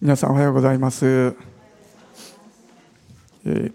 [0.00, 1.34] 皆さんおはようございます、
[3.44, 3.72] えー、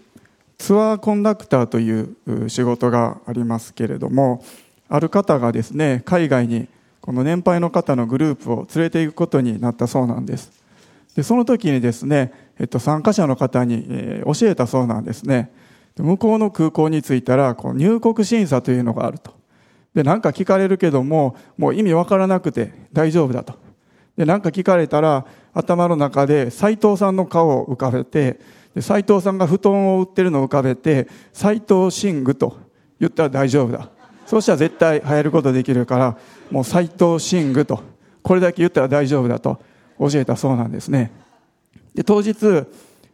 [0.56, 4.42] ツアーコンダクターという仕事がありますけれども
[4.88, 6.66] ある方がですね海外に
[7.02, 10.50] この年配の方のグループを連れて行くことになったそうなんです。
[11.14, 15.52] でその時にですね、えっと、参加者の方に、えー、教えたそうなんですね。
[15.98, 19.34] 向こうの空港に着いたらこう入国審査というのがあると。
[19.94, 23.63] で何か聞かれるけどももう意味わからなくて大丈夫だと。
[24.16, 28.38] で何か聞かれたら頭の中で斎藤さんの顔を浮かべて
[28.80, 32.58] 斎藤さんが布団を売ってるのを浮かべて斎藤寝具と
[32.98, 33.90] 言ったら大丈夫だ。
[34.26, 36.18] そうしたら絶対流行ることできるから
[36.50, 37.82] もう斎藤寝具と
[38.22, 39.60] これだけ言ったら大丈夫だと
[39.98, 41.12] 教えたそうなんですね。
[41.94, 42.34] で当日、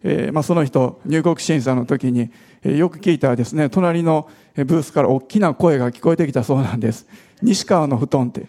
[0.02, 2.30] えーまあ、その人入国審査の時に、
[2.62, 7.06] えー、よく聞いたらですね隣のブースから大きな声が聞こえてきたそうなんです。
[7.42, 8.46] 西川の布団って。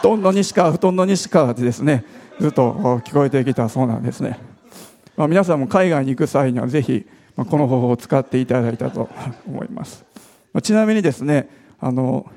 [0.00, 2.04] 布団の西川布団の西川ってですね
[2.40, 2.72] ずっと
[3.04, 4.38] 聞こえてきたそうなんですね、
[5.16, 7.06] まあ、皆さんも海外に行く際にはぜひ
[7.36, 9.10] この方法を使っていただいたと
[9.46, 10.04] 思います。
[10.62, 12.30] ちなみにですねあの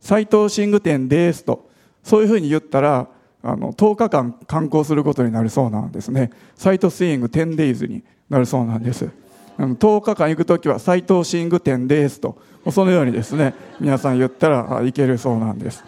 [0.00, 1.68] 斎藤寝具店ですと
[2.04, 3.08] そういうふうに言ったら
[3.42, 6.30] あの10日間観光することになるそうなんですね。
[6.54, 9.10] サイトスイング 10days になるそうなんです。
[9.58, 12.38] 10日間行く時は斎藤寝具店ですと
[12.70, 15.82] そのようにですね皆さん言ったらいけるそうなんです。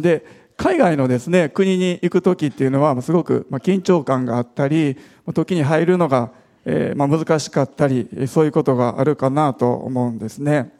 [0.00, 0.24] で、
[0.56, 4.96] 海外のですね、国に行く時っていうのは、すごく緊張感があったり、
[5.34, 6.30] 時に入るのが、
[6.64, 10.72] えま難しかったり、そういうことがあるかなと思うんですね。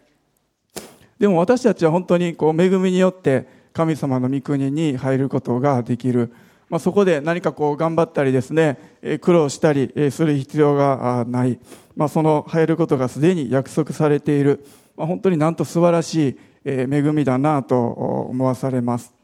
[1.18, 6.32] でも私たちは本当にこう恵みによって神様の御国に入ることができる。
[6.68, 8.78] まあ、そこで何かこう頑張ったりですね、
[9.20, 11.58] 苦労したりする必要がない。
[11.94, 14.64] まあ、その入ることがすでに約束されている。
[14.96, 19.14] まあ、本当になんと素晴らしい恵みだなと思わされます。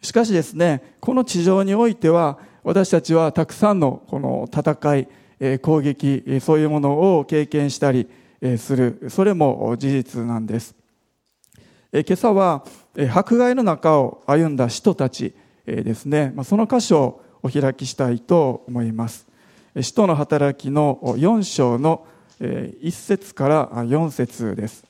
[0.00, 5.08] しかしですね、この地上においては、私たちはたくさんのこの戦い、
[5.60, 8.08] 攻撃、そういうものを経験したり
[8.58, 9.06] する。
[9.08, 10.74] それも事実なんです。
[11.92, 12.64] 今朝は、
[13.12, 15.34] 迫害の中を歩んだ人たち
[15.66, 19.26] ですね、その箇所をお開きしたいと思います。
[19.80, 22.06] 使徒の働きの4章の
[22.40, 24.84] 1節から4節です。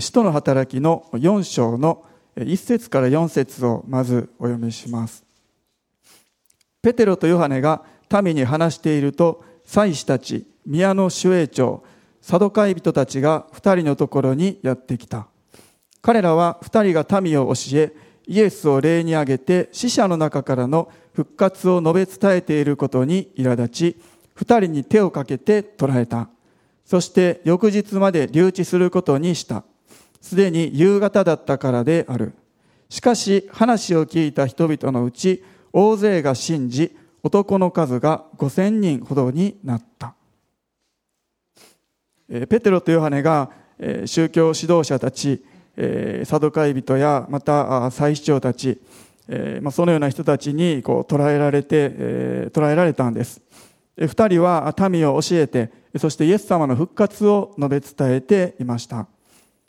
[0.00, 2.04] 使徒の働きの4章の
[2.36, 5.24] 1節から4節をまずお読みします。
[6.80, 7.84] ペテロとヨハネが
[8.22, 11.84] 民に話していると、祭司たち、宮の守衛長、
[12.20, 15.28] サドカイ人たちが二人のところにやってきた。
[16.00, 17.92] 彼らは二人が民を教え、
[18.26, 23.96] イエスを礼に挙げて死者の中からの復活を述べ伝えていることに苛立ち、
[24.34, 26.28] 二人に手をかけて捕らえた。
[26.84, 29.64] そして翌日まで留置することにした。
[30.22, 32.32] すでに夕方だったからである。
[32.88, 40.14] しかし話を聞いた人々のうち大勢が信じ、男の数が5000人ほどになった。
[42.28, 43.50] ペテロとヨハネが
[44.06, 45.44] 宗教指導者たち、
[46.24, 48.80] サドカイ人やまた祭司長たち、
[49.70, 51.90] そのような人たちにこう捉えられて、
[52.50, 53.40] 捉えられたんです。
[53.96, 59.08] 二人は民を教えて、そしてイエス様の復活を述べ伝えていました。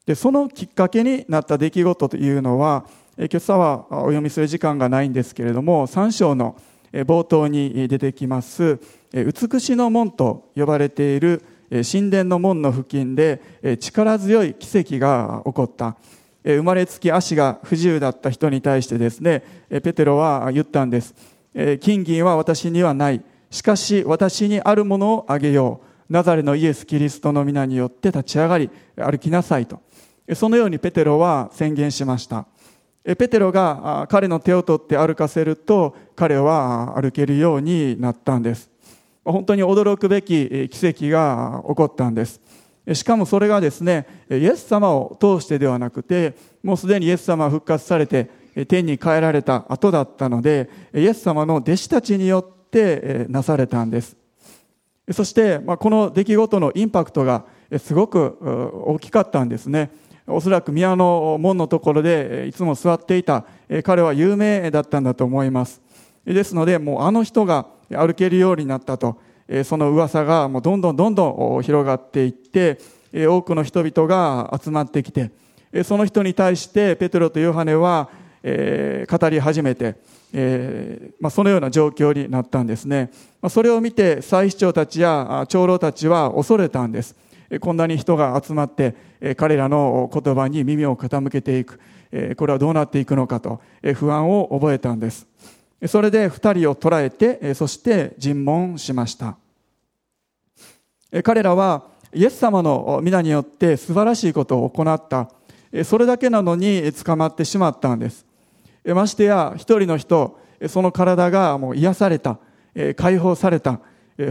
[0.06, 2.86] で、そのきっかけになった出来事というのは、
[3.18, 6.56] 今朝はお読みする時間がないんですけれども、3章の
[6.92, 8.80] 冒頭に出てきます、
[9.14, 13.42] 美しの門と呼ばれている神殿の門の付近で
[13.80, 15.96] 力強い奇跡が起こった。
[16.44, 21.16] 生まれつき足が不自由だった人に対してですね、ペテロは言ったんです。
[21.80, 23.22] 金銀は私にはない。
[23.50, 25.88] しかし私にあるものをあげよう。
[26.10, 29.80] ナザレのイエス・キリストの皆によって立ち上がり歩きなさいと。
[30.34, 32.46] そのようにペテロは宣言しました。
[33.04, 38.72] ペテロが彼の手を取って歩かせると彼は歩けるようになったんです。
[39.26, 42.40] 本当に驚くべき奇跡が起こったんです。
[42.94, 48.30] しかもそれがですね、イエス様を通してではなくて、もうすでにイエス様は復活されて
[48.68, 54.18] 天に帰られた後だったので、イエス様の弟子たちによってなされたんです。
[55.12, 57.46] そして、この出来事のインパクトが
[57.78, 58.38] すごく
[58.86, 59.92] 大きかったんですね。
[60.28, 63.46] おそらく宮の門のところでいつも座っていた
[63.84, 65.82] 彼は有名だったんだと思います。
[66.26, 69.18] ですので、もうあの人が歩けるようになったと、
[69.66, 72.80] その噂がもうどんどんどんどん広がっていって、
[73.14, 75.32] 多くの人々が集まってきて、
[75.84, 78.10] その人に対してペテロとヨハネは、
[78.44, 79.96] 語り始めて、
[81.30, 83.12] そのような状況になったんですね。
[83.50, 87.16] それを見て祭司長たちや長老たちは恐れたんです。
[87.60, 88.96] こんなに人が集まって
[89.38, 91.80] 彼らの言葉に耳を傾けていく。
[92.38, 93.62] これはどうなっていくのかと
[93.96, 95.28] 不安を覚えたんです。
[95.88, 99.38] それで二人を捕らえて、そして尋問しました。
[101.24, 101.84] 彼らは
[102.14, 105.30] イエス様の皆によって素晴らしいことを行った。
[105.84, 108.26] それだけなのに捕まってしまったんです。
[108.86, 112.38] ましてや一人の人、その体がもう癒された、
[112.96, 113.80] 解放された、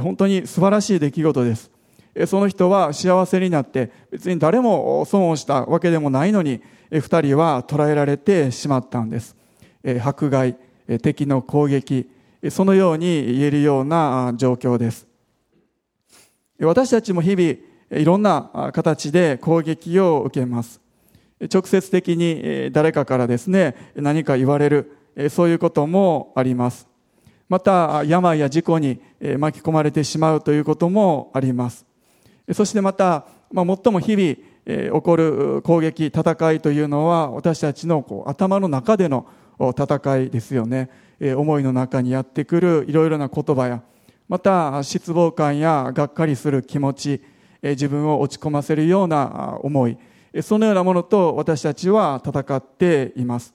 [0.01, 1.72] 本当に素晴らしい出来事です。
[2.27, 6.61] その人は幸せになって別に誰も損をしたわけでもないのに
[6.91, 9.35] 二人は捕らえられてしまったんです。
[10.03, 10.57] 迫害、
[11.03, 12.11] 敵の攻撃、
[12.51, 15.07] そのように言えるような状況です。
[16.61, 20.81] 私たちも日々いろんな形で攻撃を受けます。
[21.53, 24.97] 直接的に誰かからですね、何か言われる、
[25.31, 26.87] そういうこともあります。
[27.49, 29.01] また、病や事故に
[29.39, 31.85] 巻き込まれてしまうということもあります。
[32.51, 39.27] そしてまた、まあ、最も日々、起こる攻撃、戦いというのは、私たちのこう頭の中での
[39.61, 40.91] 戦いですよね。
[41.37, 43.83] 思いの中にやってくるいろいろな言葉や、
[44.29, 47.23] また失望感やがっかりする気持ち、
[47.63, 49.97] 自分を落ち込ませるような思い、
[50.43, 53.55] そのようなものと私たちは戦っています。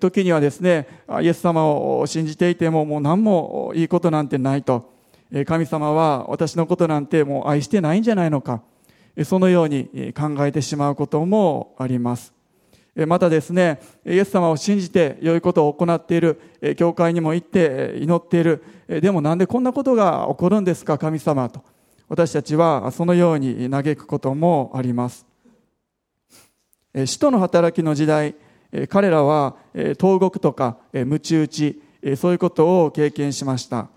[0.00, 0.86] 時にはですね、
[1.22, 4.97] イエス様を信じていてももう何もいいことなんてないと。
[5.46, 8.62] 神様は私のことなんてもう愛してないんじゃないのか。
[9.24, 12.32] そのように考えてしまうこともあります。
[13.06, 16.40] またですね、イエス様を信じて良いことを行っている、
[16.76, 18.62] 教会にも行って祈っている。
[18.88, 21.62] でもなんでこんなことが起こるんですか、神様と。
[22.08, 25.26] 私たちはそのように嘆くこともあります。
[27.04, 28.34] 使徒の働きの時代、
[28.88, 29.56] 彼らは
[29.98, 31.82] 投獄とか鞭打ち、
[32.16, 33.88] そういうことを経験しました。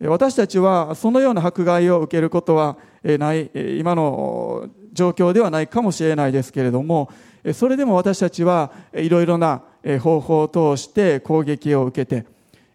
[0.00, 7.10] 私たちはそのような迫害を受けることはない、今の状況ではないかもしれないですけれども、
[7.54, 9.62] それでも私たちはいろいろな
[10.02, 12.26] 方法を通して攻撃を受けて、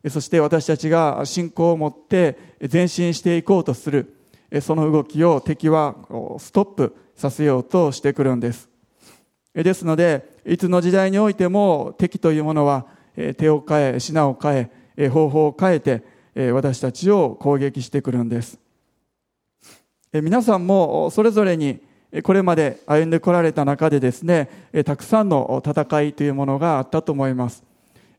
[0.10, 2.38] そして私たちが信仰を持って
[2.72, 4.16] 前進していこうとする、
[4.62, 5.96] その動きを敵は
[6.40, 8.68] ストップさせようとしてくるんです。
[9.54, 12.88] ですので、いつの時代においても敵というものは
[13.38, 16.04] 手を変え、品を変え、方法を変えて、
[16.36, 18.60] 私たちを攻撃してくるんです。
[20.14, 21.80] 皆さんもそれぞれに
[22.24, 24.50] これまで歩んでこられた中でですね、
[24.86, 27.64] たくさんの戦いというものがあったと思います。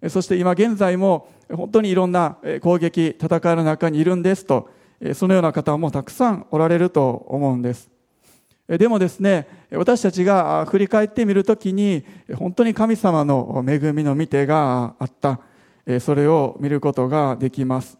[0.09, 4.71] そして今現在も本当にいろんな攻撃、戦いの中にいるんですと、
[5.15, 7.91] そのような方もたくさんおられると思うんです。
[8.67, 12.05] でもですね、私たちが振り返ってみるときに、
[12.35, 15.41] 本当に神様の恵みの見てがあった、
[16.01, 17.99] それを見ることができます。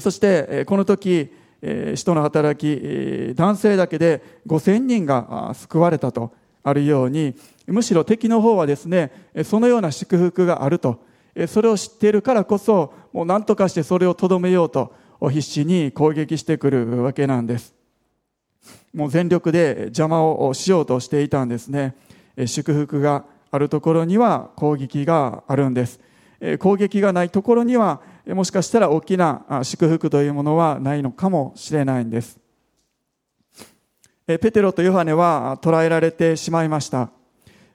[0.00, 1.30] そして、この時、
[1.62, 6.32] 使徒の働き、男性だけで5000人が救われたと
[6.62, 7.34] あるように、
[7.66, 9.10] むしろ敵の方はですね、
[9.44, 11.00] そのような祝福があると、
[11.48, 17.74] それを知っているからこそ、もう何とかしてそれをとどめようと、必死に攻撃してくるわけなんです。
[18.92, 21.94] もう全力で邪魔をしようとしていたんですね。
[22.46, 26.00] 祝福があるところには攻撃があるんです。
[26.58, 32.38] 攻撃がないところにはもしかしたら大きな祝福というものはないのかもしれないんです。
[34.26, 37.10] ペテロとヨハネは捕らえられてしまいました。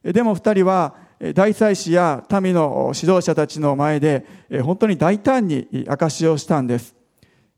[0.03, 0.95] でも二人は
[1.35, 4.25] 大祭司や民の指導者たちの前で
[4.63, 6.95] 本当に大胆に証をしたんです。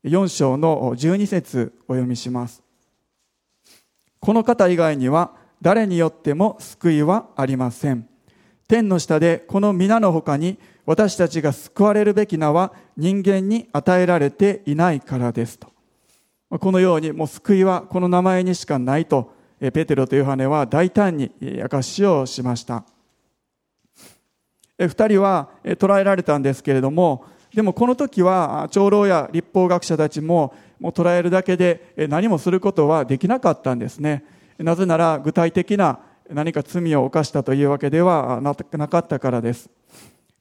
[0.04, 2.62] 4章の12節お読みします。
[4.20, 5.32] この方以外には
[5.62, 8.11] 誰によっても救いはありません。
[8.72, 15.70] 天の下でこの皆の他に私たちが救われるべき名は人間に与えられていないからですと。
[16.48, 21.30] このようにもう救いはこの名前にしかないと、ペテロとヨハネは大胆に
[21.62, 22.86] 証しをしました。
[24.78, 34.24] 二人は捕らえられたんですけれども、でもこの時は長老や立法学者たちももう捕らえるだけで何もすることはできなかったんですね。
[34.56, 35.98] なぜなら具体的な
[36.30, 39.70] 何か罪を犯したというわけではなかったからです。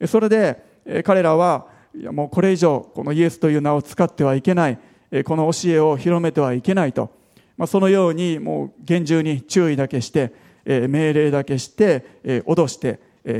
[0.08, 0.64] それで
[1.04, 1.68] 彼らは、
[2.12, 4.80] もうこれ以上このイエスという名を使ってはいけない、
[5.26, 7.12] この教えを広めてはいけないと、
[7.58, 10.34] まあ、そのようにもう厳重に注意だけして、
[10.66, 13.00] 命令だけして、脅して、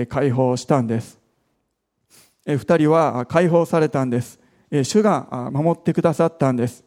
[0.10, 1.20] 解放したんです。
[2.46, 4.40] 二人は解放されたんです。
[4.84, 6.84] 主が守ってくださったんです。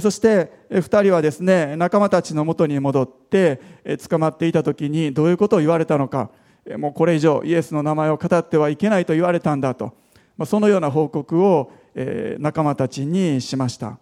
[0.00, 3.60] そして二人はですね、仲間たちのもとに戻って
[4.08, 6.30] 捕まっていた時にどういうことを言われたのか、
[6.78, 9.94] もうこれ以上イエスの名前を語ってはいけないと言われたんだと、
[10.44, 11.70] そのような報告を
[12.38, 13.98] 仲間たちにしました。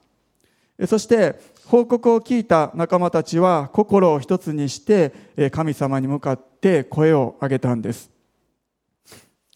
[0.87, 5.13] そして報告を聞いた仲間たちは心を一つにして
[5.53, 8.11] 神様に向かって声を上げたんです。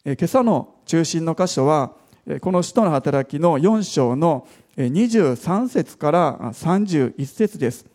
[0.05, 1.95] 今朝の中心の箇所は
[2.41, 4.47] この使徒の働きの4章の
[4.87, 7.87] 23節から31節です、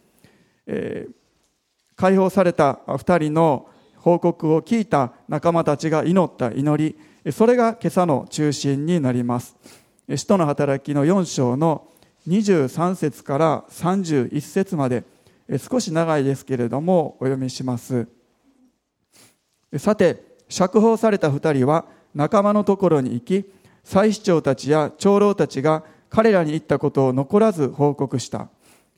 [0.67, 1.07] え
[1.95, 9.55] 解放された2人の報告を聞いた仲間たちが祈った祈りそれが今朝の中心になります。
[10.13, 11.87] 使徒の働きの4章の
[12.27, 15.05] 23節から31節まで
[15.57, 18.07] 少し長いですけれどもお読みします。
[19.77, 23.49] さて釈放された2人は仲間のところに行き
[23.85, 28.47] 祭司長たちや長老たちが彼らに言ったことを残らず報告した。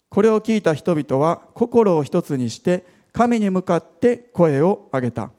[0.10, 5.32] これを聞いた人々は心を一つにして神に向かって声を上げた。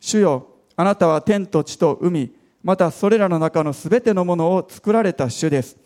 [0.00, 2.32] 主よあなたは天と地と海
[2.64, 5.76] またそれらの中のすべてのものを作られた主です。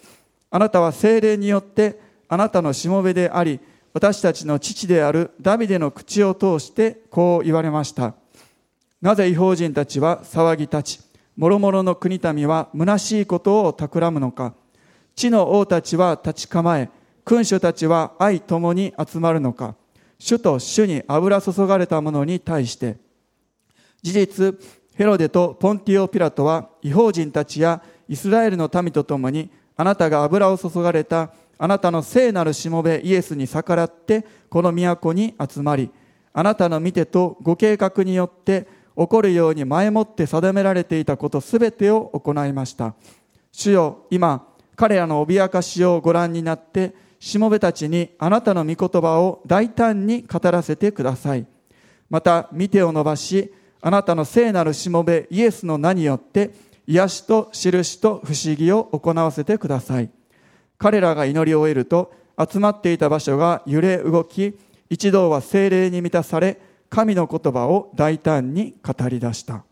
[0.48, 3.58] あなたは精霊によってあなたのしもべであり
[3.94, 8.14] 私たちの父であるダビデの口を通してこう言われました。
[9.00, 11.00] なぜ違法人たちは騒ぎ立ち
[11.36, 14.54] 諸々の国民は虚しいことを企むのか。
[15.14, 16.90] 地の王たちは立ち構え
[17.24, 19.74] 君主たちは愛ともに集まるのか
[20.18, 22.96] 主と主に油注がれた者に対して
[24.02, 24.54] 事実
[24.94, 35.90] ヘロデとポンティオ・ピラトは違法人たちやイスラエルの民と共にあなたが油を注がれたあなたの聖なるしもべイエスに逆らってこの都に集まり
[36.32, 38.66] あなたの見てとご計画によって
[38.96, 42.94] 起こるように前もって定められていたことすべてを行いました。
[43.50, 51.46] 主よ、今、彼らの脅かしをご覧になって、しもべたちにあなたの御言葉を大胆に語らせてください。
[52.10, 56.50] また、見てを伸ばし、あなたの聖なるしもべイエスの名によって、
[56.86, 60.10] 癒しと印と不思議を行わせてください。
[60.78, 64.58] 彼らが祈り終えると、集まっていた場所が揺れ動き、
[64.90, 66.60] 一同は精霊に満たされ、
[66.90, 69.64] 神の言葉を大胆に語り出した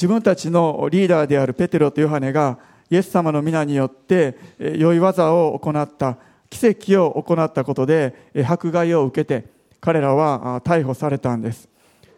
[0.00, 6.16] 自分たちのリーダーであるペテロとヨハネがイエス様の皆によって良い技を行った
[6.48, 9.46] 奇跡を行ったことで迫害を受けて
[9.78, 11.68] 彼らは逮捕されたんです。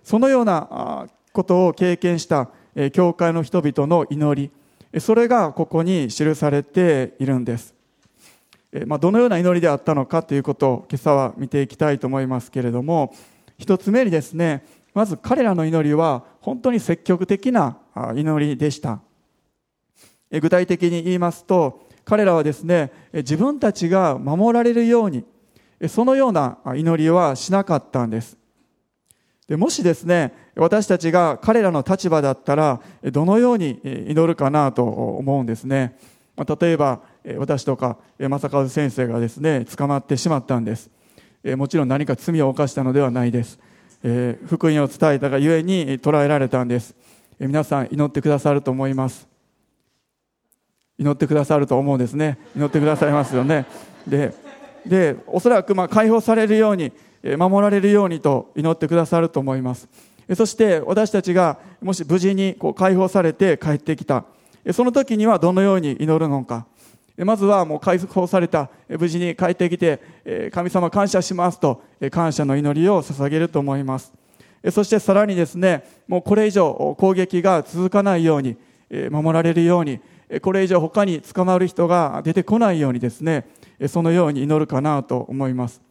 [0.05, 2.51] そのようなことを経験した
[2.93, 4.51] 教会の人々の祈
[4.93, 7.75] りそれがここに記されているんです。
[8.87, 13.13] ま、どのような祈りであったのかということを今朝は見ていきたいと思いますけれども
[13.59, 17.79] 一つ目にですねまず彼らの祈りは本当に積極的な
[18.15, 19.01] 祈りでした。
[20.31, 25.25] 具体的に言いますと彼らはですね自分たちが守られるように
[25.89, 28.37] そのような祈りはしなかったんです。
[29.49, 35.99] でもしですね私たちが彼らの立場だったらどのように祈るかなと思うんですね。
[36.37, 37.01] 例えば
[37.37, 40.91] 私とか正和先生がですね捕まってしまったんです。
[41.57, 43.59] もちろん何か罪を犯したのではないです。
[44.03, 46.95] え福音を伝えたがゆえに捕らえられたんです。
[47.39, 49.29] え皆さん祈ってくださると思います。
[50.99, 52.39] 祈ってくださると思うんですね。
[52.57, 53.67] 祈ってくださいますよね。
[54.07, 54.35] で
[54.87, 56.93] でおそらくまあ解放されるように
[57.23, 59.89] 守られるようにと祈ってくださると思います。
[60.35, 64.25] そして私たちがもし無事にこう解放されて帰ってきた。
[64.73, 66.67] その時にはどのように祈るのか。
[67.19, 74.13] まずはもう解放された、無事に帰ってきて、神様感謝しますと、感謝の祈りを捧げると思います。
[74.71, 78.57] そしてさらにですね、もうこれ以上攻撃が続かないように、
[79.11, 80.01] 守られるように、
[80.41, 83.47] これ以上他に捕まる人が出てこないようにですね、
[83.89, 85.83] そのように祈るかなと思います。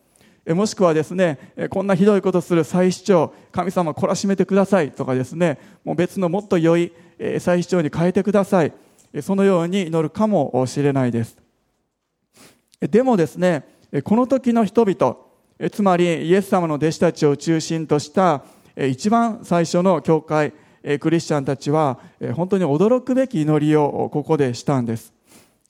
[0.48, 1.38] もしくはですね、
[1.70, 6.92] こんなひどいことする祭司長、神様懲らしめてくださいとかですね、もう別のもっと良い
[7.40, 8.74] 祭司長に変えてください。
[9.20, 11.38] そのように祈るかもしれないです。
[12.80, 13.66] でもですね、
[14.04, 15.18] この時の人々、
[15.70, 18.44] つまりイエス様の弟子たちを中心とした
[18.78, 20.54] 一番最初の教会、
[21.00, 22.00] クリスチャンたちは
[22.34, 25.14] 本当に驚くべき祈りをここでしたんです。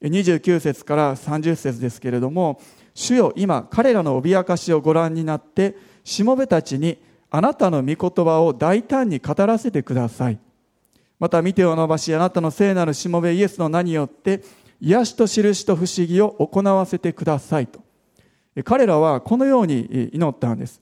[0.02, 2.62] 29節から30節ですけれども、
[2.94, 6.98] 主よ今彼らの脅かしをご覧になって、しもべたちに
[7.30, 10.40] あなたの御言葉を大胆に語らせてください。
[11.22, 14.42] また見てを伸ばしあなたの聖なるしもべイエスの名によって
[14.82, 17.80] 癒しと印と不思議を行わせてくださいと。
[18.66, 20.82] 彼らはこのように祈ったんです。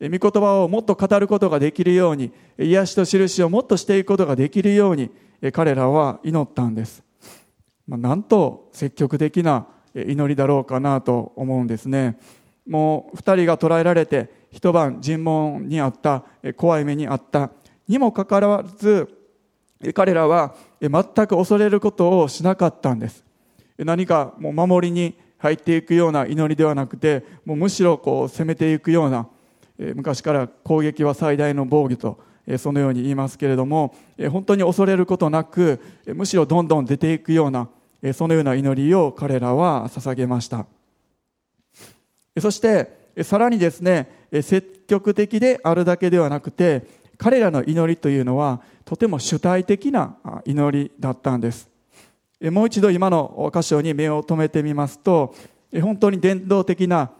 [0.00, 5.10] 御言葉をもっと語ることができるように癒しと印をもっとしていくことができるように
[5.52, 7.02] 彼らは祈ったんです、
[7.88, 12.16] なんと積極的な祈りだろうかなと思うんですね。
[12.64, 16.22] もう2人が捕らえられて一晩尋問にあった
[16.56, 17.50] 怖い目にあった。
[17.88, 19.08] にもかかわらず
[19.94, 23.24] 彼らは全く恐れることをしなかったんです。
[23.78, 29.26] 何かもう守りに入っていくような祈りではなくてもうむしろこう攻めていくような
[29.78, 32.20] 昔から攻撃は最大の防御と
[32.58, 33.94] そのように言いますけれども
[34.30, 37.68] 本当に恐れることなくむしろどんどん出ていくような
[38.12, 40.66] そのような祈りを彼らは捧げました。
[42.38, 48.60] そしてさらにですね積極的であるだけではなくて彼らの祈りというのは
[48.90, 51.70] とても主体的な祈りだったんです。
[52.42, 55.32] もう一度今の箇所に目を留めてみますと
[55.80, 57.12] 本当に伝道的な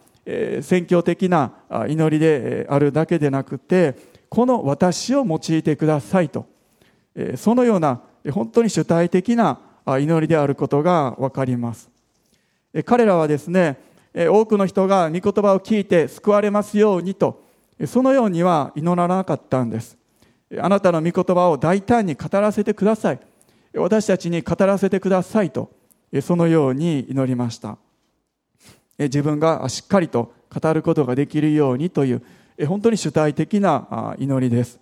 [0.62, 1.52] 宣教的な
[1.86, 3.94] 祈りであるだけでなくて
[4.28, 6.44] この私を用いてくださいと。
[7.36, 8.00] そのような
[8.32, 11.88] 本当に主体的な祈りであることが分かります。
[12.84, 13.78] 彼らはですね
[14.12, 17.44] 多くの人が御言葉を聞いて救われますようにと
[17.86, 19.99] そのようには祈らなかったんです。
[20.58, 23.20] あなたの御言葉を大胆に語らせてください。
[23.74, 25.70] 私たちに語らせてくださいと
[26.22, 27.78] そのように祈りました。
[28.98, 32.22] 自分がしっかりと語ることができるようにという
[32.66, 34.80] 本当に主体的な祈りです。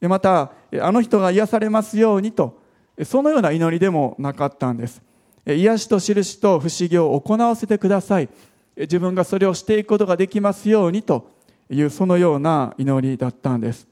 [0.00, 2.58] またあの人が癒されますようにと
[3.04, 5.02] そのような祈りでもなかったんです。
[5.46, 8.28] 癒しと印と不思議を行わせてください。
[8.76, 11.30] 自分がそれをしていくことができますようにと
[11.68, 13.86] いうそのような祈りだったんです。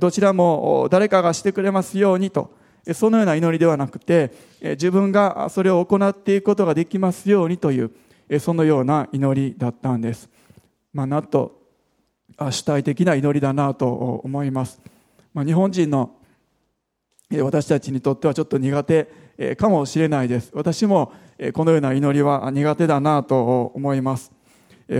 [0.00, 2.50] どちらも誰かがしてくれますようにと
[2.94, 7.90] そのような祈りではなくて自分がそれを行っていくことができますようにという
[8.40, 10.28] そのような祈りだったんです。
[10.92, 11.60] まあ、なんと
[12.50, 13.86] 主体的な祈りだなと
[14.24, 14.80] 思います。
[15.34, 16.16] まあ、日本人の
[17.30, 20.50] 私たちにとってはちょっと苦手かもしれないです。
[20.54, 21.12] 私も
[21.52, 24.32] このような祈りは苦手だなと思います。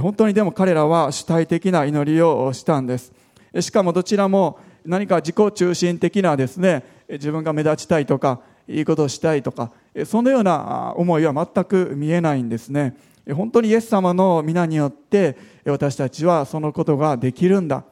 [0.00, 3.12] 本当にでも彼らは主体的な祈りをしたんです。
[3.60, 9.72] しかもどちらも何か自己中心的なですね、自分が目立ちたいとか、いいことをしたいとか、
[10.06, 12.96] そのような思いは全く見えないんですね。
[13.34, 17.84] 本当にイエス様の皆によって私たちはそのことができるんだ。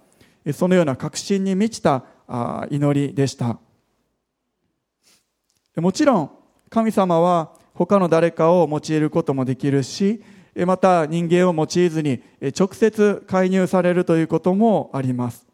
[0.53, 2.05] そのような確信に満ちた
[2.71, 3.59] 祈りでした。
[5.77, 6.31] もちろん
[6.69, 10.23] 神様は他の誰かを用いることもできるし、
[10.67, 12.23] また人間を用いずに
[12.59, 15.50] 直接介入されるということもあります。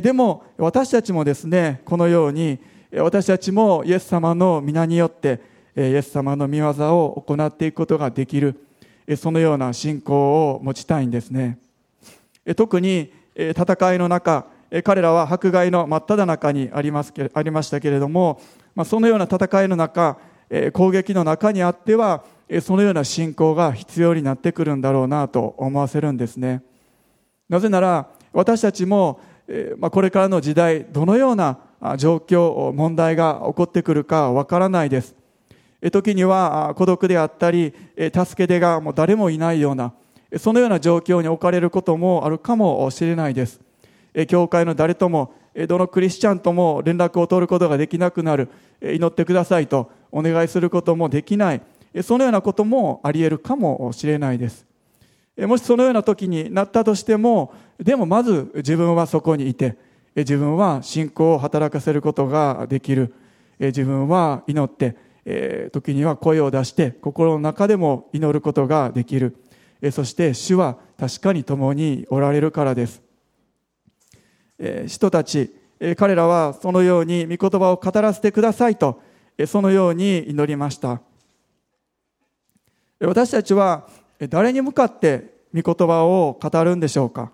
[0.00, 2.58] でも私たちもですね、このように
[2.96, 5.42] 私たちもイエス様の皆によって
[5.76, 8.58] イエス様の御業を行っていくことができる、
[9.16, 11.58] そのような信仰を持ちたいんですね。
[12.56, 14.46] 特に戦いの中、
[14.82, 18.40] 彼らは迫害の真っ只中にありますありましたけれども、
[18.86, 20.16] そのような戦いの中、
[20.72, 22.24] 攻撃の中にあっては、
[22.62, 26.62] そのような信仰が必要になってくるんだろうなと思わせるんですね。
[27.50, 29.20] なぜなら、私たちも
[29.78, 31.58] まあ、これからの時代、どのような
[31.98, 35.14] 状況、問題が起こってくるかわからないです。
[35.90, 39.92] 時には孤独であったり、助け手がもう誰もいないような、
[40.38, 43.60] そのような状況に置かれることもあるかもしれないです。
[44.28, 45.34] 教会の誰とも、
[45.68, 48.48] どのクリスチャンとも連絡を取ることができなくなる、
[48.80, 51.60] 祈ってくださいとお願いすることもできない、
[52.02, 54.64] そのようなこともあり得るかもしれないです。
[55.36, 59.76] もしそのような時になったとしても、でもまず自分はそこにいて、
[60.14, 63.14] 自分は信仰を働かせることができる。
[63.58, 64.96] 自分は祈って、
[65.72, 69.36] 時には声を出して心の中でも祈ることができる。
[69.90, 73.02] そして主は確かに共におられるからです。
[74.86, 75.54] 人たち、
[75.96, 79.00] 彼らはそのように御言葉を語らせてくださいと、
[79.46, 81.00] そのように祈りました。
[83.00, 83.88] 私たちは
[84.28, 87.32] 誰に向かって御言葉を語るんでしょうか?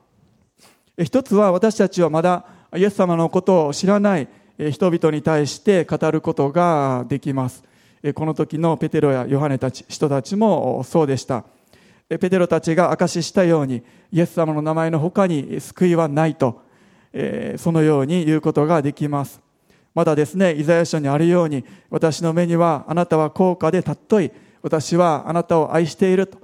[0.98, 2.44] 一つは私たちはまだ
[2.76, 4.28] イエス様のことを知らない
[4.72, 7.62] 人々に対して語ることができます。
[8.14, 11.44] この時のペテロやヨハネたち人たちもそうでした。
[12.08, 16.62] ペテロたちが証ししたようにイエス様の名前の他に救いはないと
[17.58, 19.40] そのように言うことができます。
[19.94, 26.38] まだですねイザヤ書にあるように私の目にはあなたは高価で尊い私はあなたを愛していると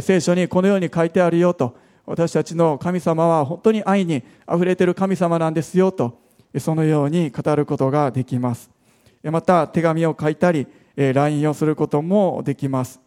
[0.00, 4.22] 聖書にこのように書いてあるよと、私たちの神様は本当に愛に
[4.52, 6.18] 溢れている神様なんですよと、
[6.58, 8.70] そのように語ることができます。
[9.22, 13.00] また、手紙を書いたり、LINE をすることもできます。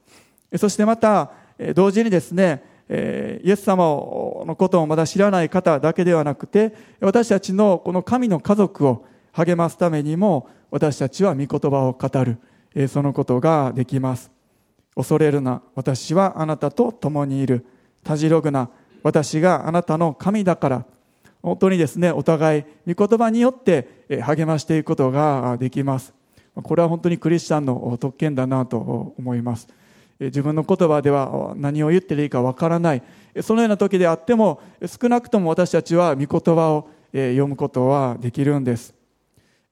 [0.58, 1.32] そしてまた、
[1.76, 12.38] 同時にですね、イエス様のことをまだ知らない方だけではなくて、私たちのこの神の家族を励ますためにも、私たちは御言葉を語る、
[12.88, 14.39] そのことができます。
[15.00, 15.62] 恐れるな。
[15.76, 17.66] 私はあなたと共にいる。
[18.04, 18.70] たじろぐな。
[19.02, 20.86] 私があなたの神だから。
[21.42, 26.14] 本当にですねお互い御言葉によって励ましていくことができます。
[26.54, 29.70] これは本当にクリスチャンの特権だなと思います。
[30.20, 33.04] 自分の言葉では何を言っていいかわからない。
[33.42, 38.94] そのような時であっても少なくとも私たちは御言葉を読むことはできるんです。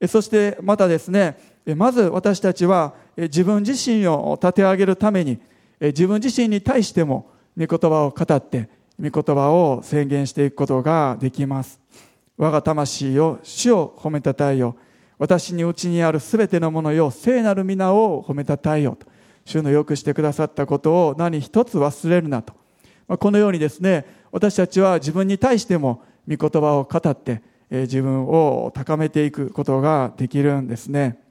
[0.07, 1.37] そしてまたですね
[1.75, 5.39] まず私たちは自分自身を立て上げるために
[5.82, 11.80] 自分自身に対しても御言葉を語って御言葉を宣言していくことができます。
[12.38, 14.75] 我が魂を主を褒めたたえよ
[15.17, 19.08] 私にうちにあるすべてのものよ聖なる皆を褒めたたえよと
[19.43, 22.53] 主のよくしてくださったことを何一つ忘れるなと。
[23.17, 31.26] このようにですね私たちは自分に対しても御言葉を語って自分を高めていくことができるんですね。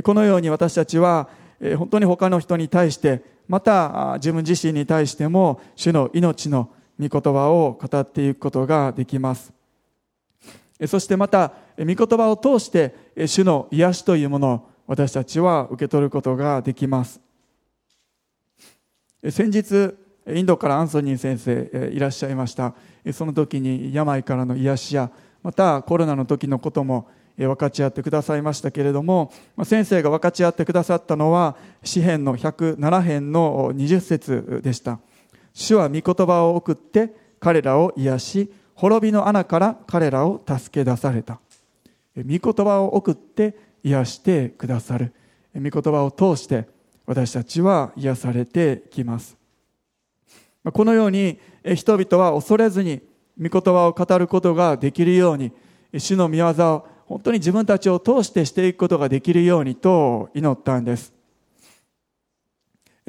[0.00, 1.28] このように私たちは
[1.76, 9.52] 本当に他の人に対してまた自分自身に対しても主の命の御言葉を語っていくことができます。
[10.86, 12.94] そしてまた御言葉を通して
[13.26, 17.20] 主の癒しというものを私たちは受け取ることができます。
[19.30, 19.94] 先日
[20.28, 22.74] インドからアンソニー先生いらっしゃいました。
[23.12, 25.10] その時に病からの癒しや
[25.42, 29.32] またコロナの時のことも分かち合ってくださいましたけれども
[29.64, 34.98] 先生が分かち合ってくださったのは詩編の107編の20節でした。
[35.54, 41.40] 主は御言葉を送って彼らを癒し滅びの穴から彼らを助け出された。
[42.16, 45.12] 御言葉を送って癒してくださる。
[45.54, 46.66] 御言葉を通して
[47.06, 49.36] 私たちは癒されてきます。
[50.72, 51.38] このように
[51.74, 53.02] 人々は恐れずに
[53.40, 55.52] 御言葉を語ることができるように
[55.98, 61.12] 主の御業を本当に自分たちを通してしていくことができるようにと祈ったんです。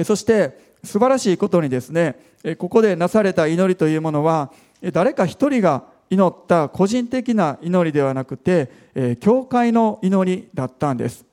[0.03, 2.19] そして素晴らしいことにですね
[2.57, 4.51] ここでなされた祈りというものは
[4.91, 8.69] 誰か一人が祈った個人的な祈りではなくて
[9.21, 11.25] 教会の祈りだったんです。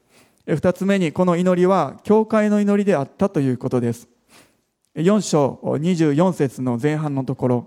[0.46, 4.08] 二つ目にこの祈りは教会の祈りであったということです。
[4.94, 7.66] 4章24節の前半のところ。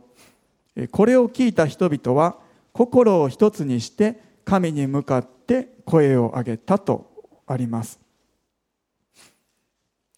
[0.91, 2.37] これを聞いた人々は
[2.71, 7.12] 心を一つにして神に向かって声を上げたと
[7.47, 7.99] あります。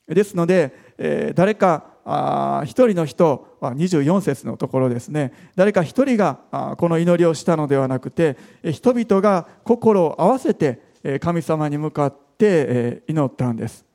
[0.08, 1.96] ですので、えー、誰か
[2.66, 5.34] 一人の人24節のところですね。
[5.56, 10.80] 誰か一人がこの祈りをしたのではなくて人々が心を合わせて
[11.20, 13.86] 神様に向かって祈ったんです。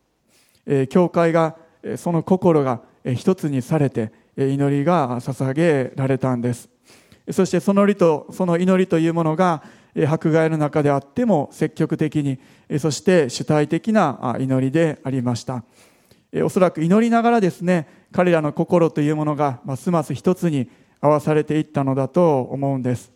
[0.88, 1.56] 教会が
[1.96, 2.80] その心が
[3.14, 6.68] 一つにされて祈りが捧げられたんです。
[7.30, 9.62] そしてその祈りとその祈りというものが
[10.08, 12.38] 迫害の中であっても積極的に
[12.78, 15.64] そして主体的な祈りでありました。
[16.44, 20.68] おそらく祈りながらですね彼らの心というものがますます一つに
[21.00, 23.12] 合わされていったのだと思うんです。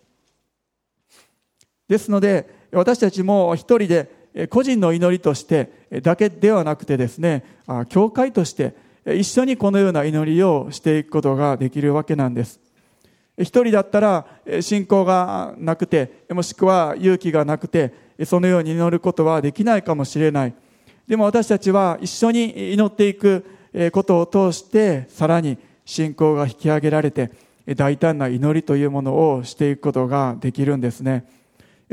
[1.88, 5.70] ですので私たちも一人で個人の祈りとして
[6.02, 7.44] だけではなくてですね
[7.88, 8.74] 教会として
[9.06, 12.63] 一緒にこのような祈りをしていくことができるわけなんです。
[13.38, 14.27] 一人だったら
[14.61, 17.92] 信仰がなくてもしくは勇気がなくて
[18.25, 20.55] そのように祈ることはできないかもしれない。
[21.09, 23.44] でも私たちは一緒に祈っていく
[23.92, 27.33] ことを通してさらに信仰が引き上げられて
[27.77, 31.27] 大胆な祈りというものをしていくことができるんですね。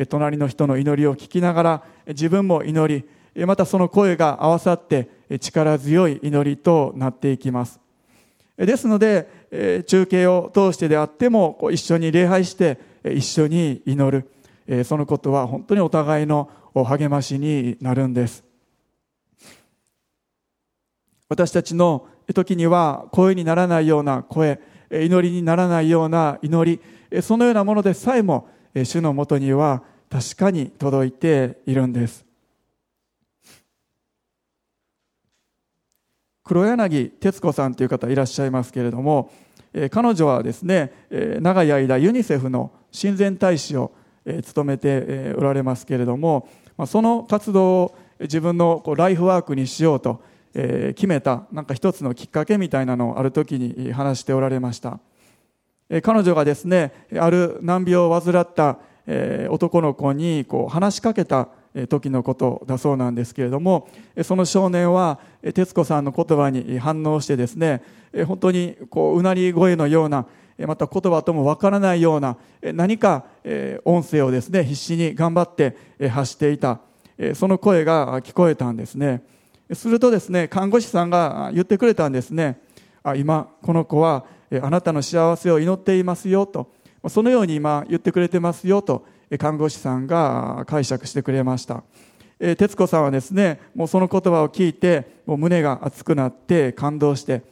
[0.09, 7.79] 隣の人の祈りを聞きながら自分も祈りまたその声が合わさって力強い祈りとなっていきます。
[8.57, 9.40] ですので
[9.87, 14.25] 中継を通してであってもこう一緒に礼拝して一緒に祈
[14.69, 18.45] るそのことは本当にお互いの励ましになるんです
[21.31, 24.59] 私たちの時には声にならないような声、
[24.91, 32.25] 祈りにならないような祈り、そのようなものでさえも、主のもとには確かに届いているんです。
[36.51, 39.31] 黒柳徹子さんという方いらっしゃいますけれども
[39.73, 43.93] え、彼女はですねえ、長い間ユニセフの親善大使を
[44.43, 50.21] 務めておられますけれどもま、その活動を自分のこうライフワークにしようと
[50.53, 54.99] えー、決めたなんか一つのきっかけみたいなのをある時に話しておられました、
[55.89, 61.47] えー、彼女がですねある難病を患った、えー、男の子にこう話しかけた
[61.87, 63.87] 時のことだそうなんですけれども
[64.23, 65.19] その少年は
[65.53, 67.81] 徹子さんの言葉に反応してですね
[68.25, 70.25] 本当にこううなり声のような
[70.59, 73.25] また言葉ともわからないような何か
[73.85, 75.75] 音声をですね必死に頑張って
[76.09, 76.81] 発していた
[77.35, 79.23] その声が聞こえたんですね。
[79.73, 82.59] するとですね看護師さんが言ってくれたんですね
[83.03, 84.25] あ今この子は
[84.61, 86.73] あなたの幸せを祈っていますよと、
[87.07, 89.05] そのように今言ってくれてますよと、
[89.37, 91.83] 看護師さんが解釈してくれました。
[92.39, 97.43] え徹子さんはですね、もうその言葉を聞いて、もう胸が熱くなって感動して、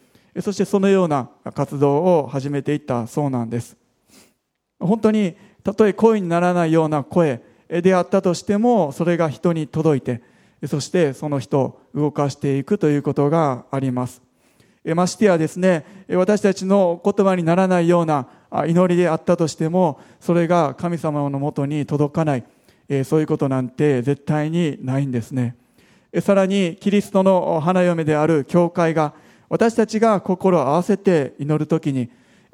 [0.41, 3.77] そしてそのような活動を始めていったそうなんです。
[4.79, 10.23] 本当に、たとえ声にならないような声であったとしても、それが人に届いて、
[10.67, 14.21] そしてその人を動かしていくということがあります。
[14.95, 22.43] ましてやですね、私たちの言葉にならないような祈りであったとしても、それが神様のもとに届かない、
[23.03, 25.55] そういうことなんて絶対にないんですね。
[26.21, 29.13] さらに、キリストの花嫁である教会が、
[29.49, 32.09] 私たちが心を合わせて祈るときに、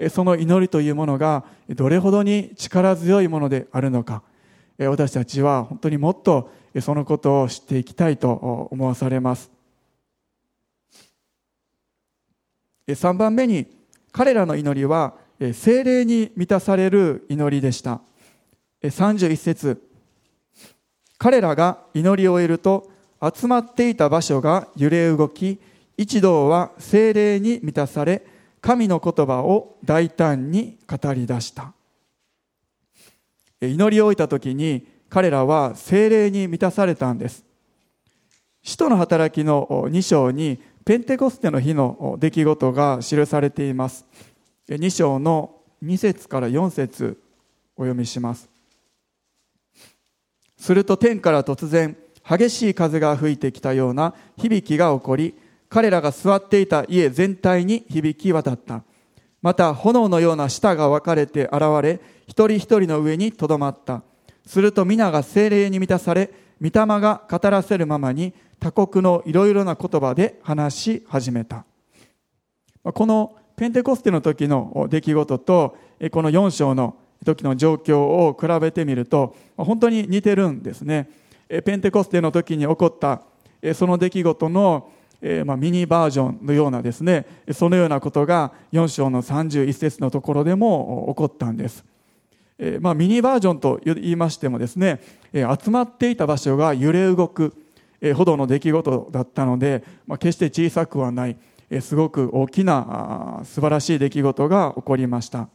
[0.09, 4.23] その祈りというものがどれほどに力強いものであるのか、
[4.77, 9.49] 私たちは本当にもっとそのことを知っていきたいと思わされます。
[12.87, 13.67] 3番目に
[14.11, 15.15] 彼らの祈りは
[15.53, 18.01] 精霊に満たされる祈りでした。
[18.81, 19.81] 31節。
[21.17, 22.89] 彼らが祈りを終えると
[23.21, 25.59] 集まっていた場所が揺れ動き
[25.97, 28.25] 一同は精霊に満たされ
[28.61, 31.73] 神の言葉を大胆に語り出した。
[33.61, 37.45] 祈りを終えた時に彼らは精霊に満たされたんです。
[38.63, 44.05] 使徒の働きの2章にペンテコステの日の出来事が記されています。
[44.69, 47.21] 2章の2節から4節
[47.77, 48.49] お読みします。
[50.57, 51.95] すると天から突然、
[52.27, 55.35] 激しい風が吹いてきたような響きが起こり、
[55.69, 58.83] 彼らが座っていた家全体に響き渡った。
[59.41, 64.01] また炎のような舌が分かれて現れ、一人一人の上にとどまった。
[64.45, 71.65] すると皆が精霊に満たされ、御霊が語らせるままに他国のいろいろな言葉で話し始めた。
[72.83, 75.77] このペンテコステの時の出来事と、
[76.11, 81.09] この4章の時の状況を比べてみると、本当に似てるんですね。
[81.63, 83.21] ペンテコステの時に起こった
[83.73, 84.89] その出来事の
[85.21, 91.83] ミニバージョンのようなですね、そのようなことが4章の31節のところでも起こったんです。
[92.79, 95.01] まあ、ミニバージョンと言いましてもですね、
[95.33, 97.53] 集まっていた場所が揺れ動く、
[98.15, 101.37] ほどの出来事だったので、まあ、決して小さくはない、
[101.81, 105.49] すごく大きな素晴らしい出来事が起こりました。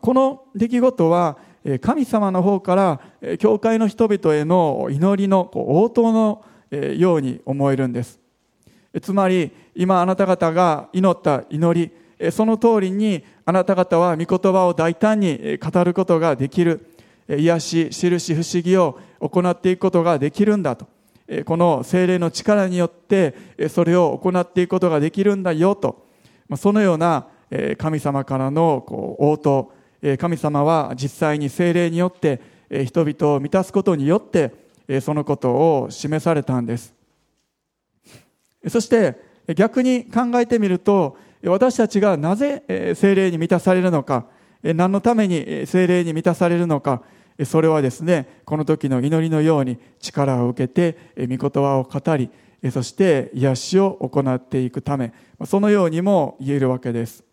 [0.00, 1.38] この出来事は、
[1.80, 3.00] 神様の方から
[3.38, 8.20] 教会の人々への祈りの応答のように思えるんです。
[9.02, 16.90] つまり、今あなた方が祈った祈り、その通りにあなた方は御言葉を大胆に語ることができる。
[17.26, 20.86] 癒し、印、不思議を行っていくことができるんだと。
[21.46, 23.34] この精霊の力によって
[23.68, 26.06] それを行っていくことができるんだよと。
[26.56, 27.26] そのような
[27.78, 28.84] 神様からの
[29.18, 29.72] 応答。
[30.18, 32.40] 神様は実際に精霊によって
[32.86, 34.52] 人々を満たすことによって
[35.00, 36.92] そのことを示されたんです。
[38.68, 39.16] そして
[39.54, 44.26] 逆に考えてみると私たちがなぜ精霊に満たされるのか
[44.62, 47.02] 何のために精霊に満たされるのか
[47.44, 52.30] それはですね、この時の祈りのように力を受けて、御言葉を語り、
[52.70, 55.12] そして癒しを行っていくため、
[55.44, 57.24] そのようにも言えるわけです。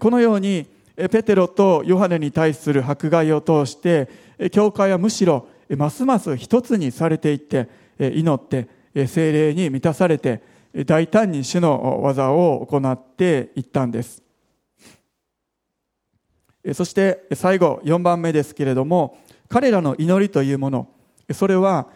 [0.00, 4.08] このように、ペテロとヨハネに対する迫害を通して、
[4.50, 8.66] 教会はむしろ、ますます一つにされていって、祈って、
[9.06, 10.42] 精霊に満たされて、
[10.86, 14.22] 大胆に主の技を行っていったんです。
[16.72, 20.88] そして最後4番目ですけれども彼らの祈りというもの
[21.32, 21.86] それは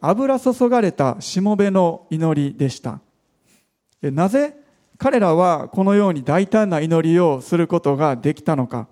[0.00, 3.00] 油注がれたしもべの祈りでした。
[4.02, 4.56] なぜ
[4.98, 8.88] 彼らはこのように大胆な祈りをすることができたのか。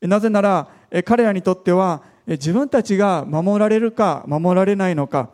[0.00, 0.68] なぜなら
[1.04, 5.30] 彼らにとっては自分たちが守られるか守られないのか。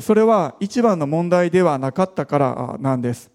[0.00, 3.30] それは一番の問題ではなかったからなんです。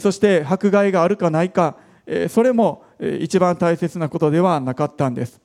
[0.00, 1.76] そして迫害があるかないか
[2.28, 2.84] それも
[3.20, 5.40] 一番大切なことではなかったんです。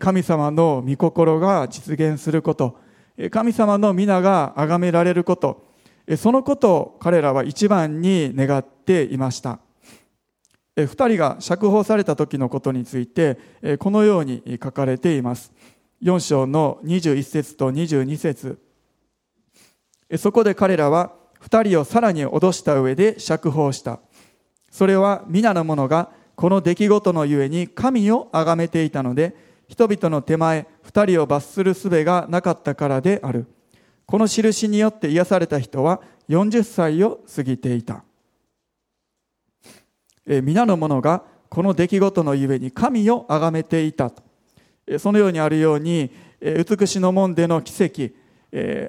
[0.00, 2.78] 神様の御心が実現すること、
[3.30, 5.64] 神様の皆が崇められること、
[6.16, 9.60] そのことを彼らは一番に願っていました。
[10.76, 13.38] 二人が釈放された時のことについて、
[13.78, 15.52] このように書かれています。
[16.02, 18.60] 4章の21節と22節
[20.16, 24.00] そこで彼らは二人をさらに脅した上で釈放した。
[24.76, 29.34] それは皆の者がこの出来事のゆえに神を崇めていたので、
[29.68, 33.46] 人々の手前、二人を罰する術がなかったからである。
[34.04, 38.04] この印によって癒された人は40歳を過ぎていた。
[40.26, 44.22] え皆の者がこの出来事のゆえに神を崇めていたと。
[44.98, 46.10] そのようにあるように、
[46.42, 48.12] 美しの門での奇跡、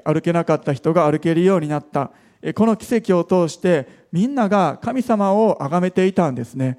[0.03, 2.11] 歩けなかった人が歩けるようになった。
[2.55, 6.77] この奇跡を通してみんなが神様を崇めていたんですね。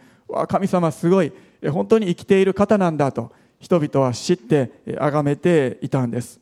[0.48, 1.32] 神様すごい、
[1.70, 6.40] 本当に生きている方なんだと人々は知って崇めていたんです。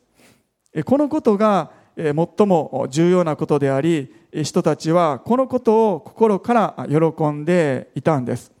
[0.85, 2.13] このことが最
[2.45, 8.51] も重要なことであり、人たちはこのことを心から喜んでいたんです。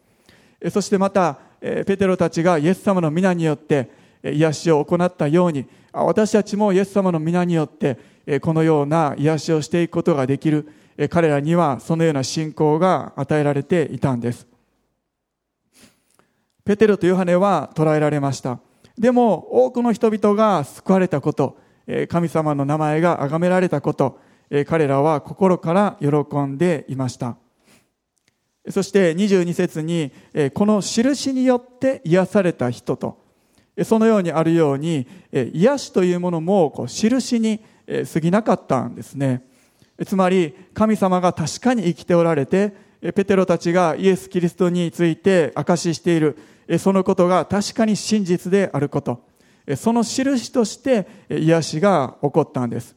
[0.71, 3.89] そしてまた、ペテロたちがイエス様の皆によって
[4.23, 5.65] 癒しを行ったように、
[6.03, 7.97] 私たちもイエス様の皆によって
[8.41, 10.67] このような癒しをしていくことができる。
[11.09, 14.47] 彼らにはそのような信仰が与えられていたんです。
[16.65, 18.59] ペテロとヨハネは捕らえられました。
[18.97, 21.57] でも多くの人々が救われたこと、
[22.09, 24.19] 神様の名前が崇められたこと、
[24.65, 26.07] 彼らは心から喜
[26.41, 27.37] んでいました。
[28.69, 30.11] そして22節に、
[30.53, 33.19] この印によって癒された人と、
[33.83, 37.61] そのようにあるように、癒しというものもこう印に
[38.11, 39.43] 過ぎなかったんですね。
[40.05, 42.73] つまり、神様が確かに生きておられて、
[43.13, 46.37] ペテロたちがイエス・キリストについて証ししている、
[46.79, 49.23] そのことが確かに真実であること。
[49.75, 52.95] その印として癒しが起こったんです。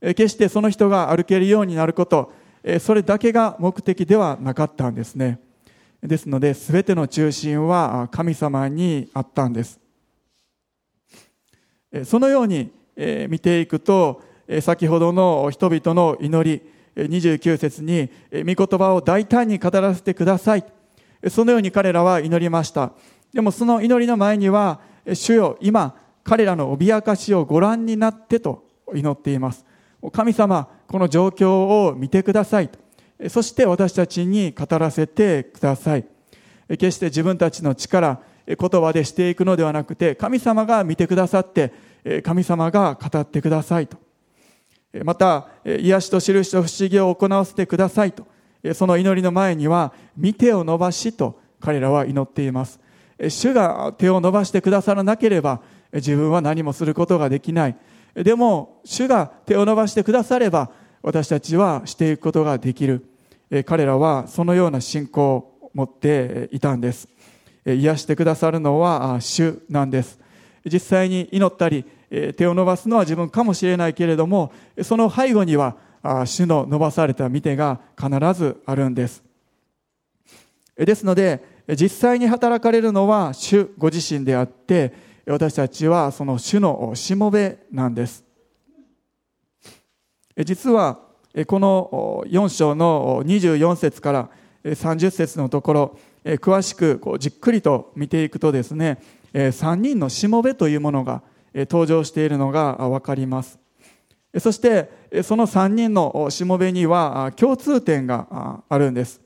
[0.00, 2.32] 決してその人が歩けるようになること、
[2.80, 5.40] それだけが目的ではなかったんですね。
[6.02, 9.80] ですので、すべての中心は神様にあったんです。
[12.04, 12.70] そのように
[13.28, 14.22] 見ていくと、
[14.60, 16.62] 先ほどの人々の祈り、
[16.96, 20.64] 29節に、御言葉を大胆に語らせてください。
[21.28, 22.92] そのように彼らは祈りました。
[23.32, 24.80] でもその祈りの前には、
[25.12, 29.64] 主よ、今、彼らの脅かしをご覧になってと祈っています。
[30.12, 32.70] 神様、この状況を見てください。
[33.28, 36.04] そして私たちに語らせてください。
[36.68, 38.20] 決して自分たちの力、
[38.56, 41.72] 言葉でしていくのではなくて、神様が見てくださって、
[42.22, 43.98] 神様が語ってくださいと。
[45.04, 48.26] また、癒しと印と不思議を行わせてくださいと。
[48.74, 52.80] その祈りの前には、見てを伸ばしと彼らは祈っています。
[53.28, 55.60] 主が手を伸ばしてくださらなければ、
[55.92, 57.76] 自分は何もすることができない。
[58.14, 60.70] でも、主が手を伸ばしてくだされば、
[61.02, 63.04] 私たちはしていくことができる。
[63.66, 67.08] 彼らはそのような信仰を持っていたんです。
[67.74, 70.18] 癒してくださるのは主なんです。
[70.64, 71.84] 実際に祈ったり、
[72.36, 74.52] 手を伸ばすのは自分かもしれないけれども、
[74.82, 75.76] その背後には
[76.24, 79.22] 主の伸ばされた見てが必ずあるんです。
[80.76, 81.42] ですので、
[81.78, 84.92] 実際に働かれるのは主ご自身であって、
[85.26, 88.24] 私たちはその主のしもべなんです。
[90.44, 91.00] 実は、
[91.46, 94.30] この4章の24節から
[94.64, 95.98] 30節のところ、
[96.36, 98.98] 詳しくこうじっくりと見ていくとですね、
[99.32, 101.22] 3人のしもべというものが
[101.54, 103.58] 登場しているのがわかります。
[104.38, 104.90] そして、
[105.22, 109.22] その3人のしもべには共通点があるんです。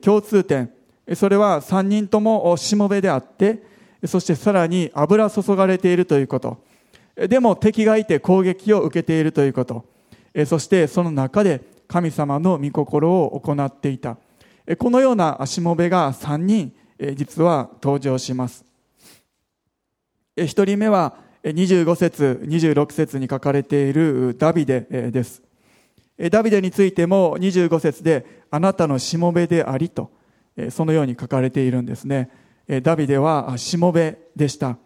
[0.00, 0.70] 共通点。
[1.14, 3.62] それは3人ともしもべであって、
[4.06, 6.64] そしてさらに油注がれているということ。
[7.16, 9.84] でも敵がいて攻撃を受けているということ。
[10.46, 14.16] そしてその中で神様の御心を行っていた。
[14.78, 16.72] このようなしもべが3人
[17.16, 18.64] 実は登場します。
[20.38, 25.42] 1人目は25節、26節に書かれているダビデです。
[26.30, 30.10] ダビデについても25節であなたのしもべでありと
[30.70, 32.30] そのように書かれているんですね。
[32.82, 34.78] ダビデはしもべでした。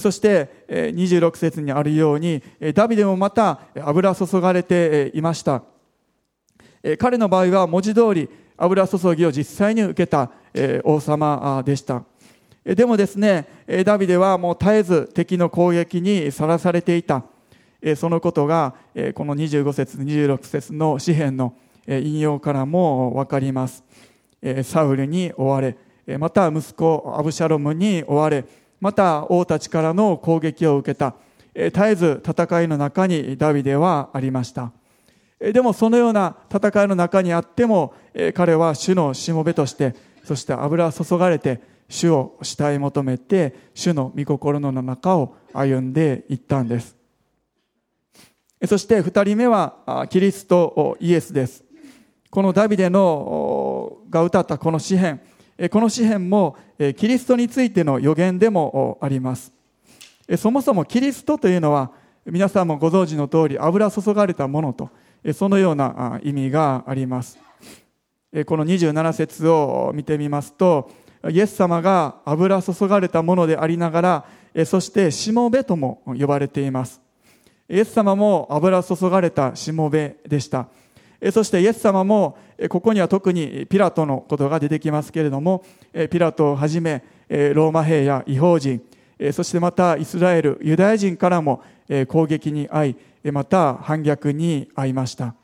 [0.00, 2.42] そして26節にあるように
[2.74, 5.62] ダビデもまた油注がれていました。
[6.98, 10.30] 彼の場合は文字通り油注ぎを実際に受けた
[10.84, 12.02] 王様でした。
[12.64, 13.46] でもですね、
[13.84, 17.22] ダビデはもう絶えず敵の攻撃にさらされていた。
[17.96, 18.74] そのことが
[19.14, 21.54] この25節、26節の詩篇の
[21.86, 23.84] 引用からもわかります。
[24.64, 25.76] サウルに追われ、
[26.18, 28.44] また息子アブシャロムに追われ、
[28.80, 31.14] また王たちからの攻撃を受けた、
[31.54, 34.72] 絶えず戦いの中にダビデはありました。
[35.38, 37.94] でもそのような戦いの中にあっても、
[38.34, 46.96] 彼は主のしもべとして、そして油注がれて、主を慕い求めて、主の御心の中を歩んでいったんです。
[48.66, 51.64] そして二人目は、キリストイエスです。
[52.30, 55.20] このダビデのが歌ったこの詩篇、
[55.70, 56.56] この詩篇も
[56.96, 59.52] キリストについての予言でもあります。
[60.36, 61.92] そもそもキリストというのは
[62.24, 64.90] 皆さんもご存知の通り油注がれたものと
[65.32, 67.38] そのような意味があります。
[68.46, 70.90] この27節を見てみますと、
[71.30, 74.00] イエス様が油注がれたものでありなが
[74.54, 77.00] ら、そしてしもべとも呼ばれています。
[77.68, 80.68] イエス様も油注がれたしもべでした。
[81.32, 82.36] そしてイエス様も、
[82.68, 85.64] ここには特にピラトのことが出てきますけれども、
[86.10, 88.82] ピラトをはじめ、ローマ兵や違法人、
[89.32, 91.62] そしてまたイスラエル、ユダヤ人からも
[92.08, 95.34] 攻撃に遭い、また反逆に遭いました。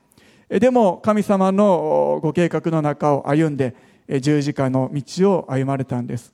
[0.48, 3.74] でも神様のご計画の中を歩んで
[4.20, 6.32] 十字架の道を歩まれたんです。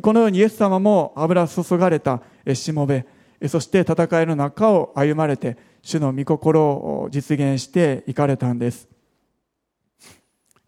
[0.00, 2.22] このようにイエス様も油注がれた
[2.54, 3.06] しもべ、
[3.46, 8.88] そして戦いの中を歩まれて主の御心を実現していかれたんです。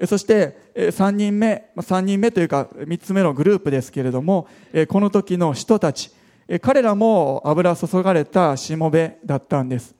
[0.06, 4.46] そして3人目、3人目というか3つ目のグループですけれども、
[4.88, 6.12] この時の人たち、
[6.60, 9.94] 彼らも油注がれたしもべだったんです。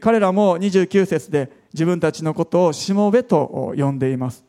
[0.00, 4.44] 彼らも29節で自分たちのことをしもべと呼んでいます。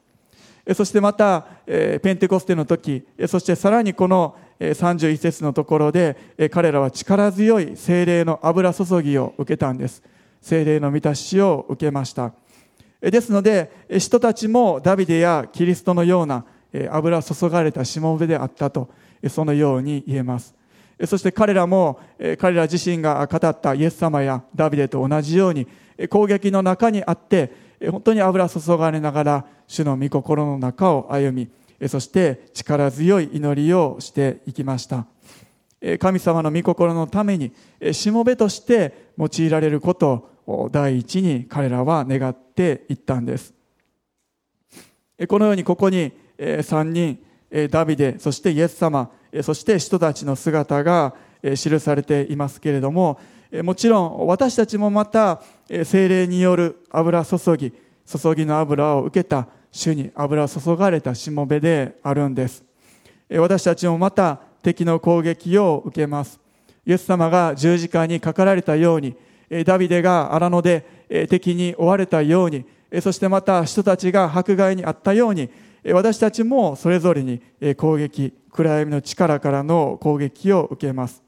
[0.73, 6.17] そしてまた、ペンテコステの時、そしてさらにこの31節のところで、
[6.51, 10.03] 彼らは力強い精霊の油注ぎを受けたんです。
[10.41, 12.33] 精霊の満たしを受けました。
[13.01, 16.45] ですので、人たちもダビデやキリストのような
[16.89, 18.89] 油注がれたしもべであったと、
[19.29, 20.55] そのように言えます。
[21.05, 21.99] そして彼らも、
[22.39, 25.67] 彼ら自身が語ったイエス様やダビデと同じように、
[26.09, 27.51] 攻撃の中にあって、
[27.91, 35.05] 本当に油注がれながら、主の御心の中を歩み、そして力強い祈りをしていきました。
[35.99, 37.51] 神様の御心のために、
[37.91, 43.53] しもべとして用いられることを第一に彼らは願っていったんです。
[45.27, 47.19] このようにここに3人、
[47.69, 49.09] ダビデ、そしてイエス様、
[49.41, 53.19] そして人たちの姿が記されていますけれども、
[53.63, 55.41] もちろん私たちもまた
[55.85, 57.73] 精霊による油注ぎ、
[58.05, 62.63] 注ぎの油を受けた主に油注がれたしもべであるんです。
[63.29, 66.39] 私たちもまた敵の攻撃を受けます。
[66.85, 69.15] イエス様が十字架にかかられたように、
[69.65, 70.85] ダビデが荒野で
[71.29, 72.65] 敵に追われたように、
[73.01, 75.49] そしてまた人たちが迫害にあったように、
[75.93, 77.41] 私たちもそれぞれに
[77.77, 81.23] 攻撃、暗闇の力からの攻撃を受けます。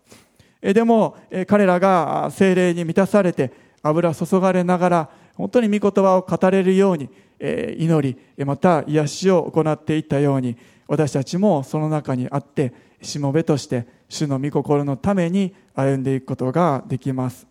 [0.61, 10.57] でも彼らが精霊に満たされて油注がれながら本当に御言葉を語れるように祈り、また癒しを行っていったように
[10.87, 17.47] 私たちもその中にあってしもべとして主の御心のために歩んでいくことができます。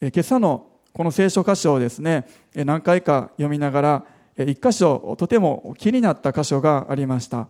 [0.00, 0.67] 今朝の
[0.98, 2.26] この聖書箇所をですね
[2.56, 4.04] 何回か読みながら
[4.36, 7.46] 一箇所とても気になった箇所がありました。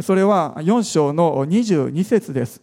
[0.00, 2.62] それは4章の22節です。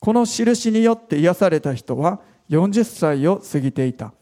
[0.00, 4.12] この印によって癒された人は40歳を過ぎていた。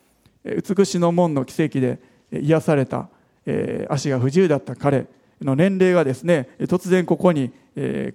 [0.44, 1.98] 美しの門の奇跡で
[2.30, 3.08] 癒された。
[3.88, 5.06] 足が不自由だった彼
[5.40, 7.50] の年齢がですね突然ここに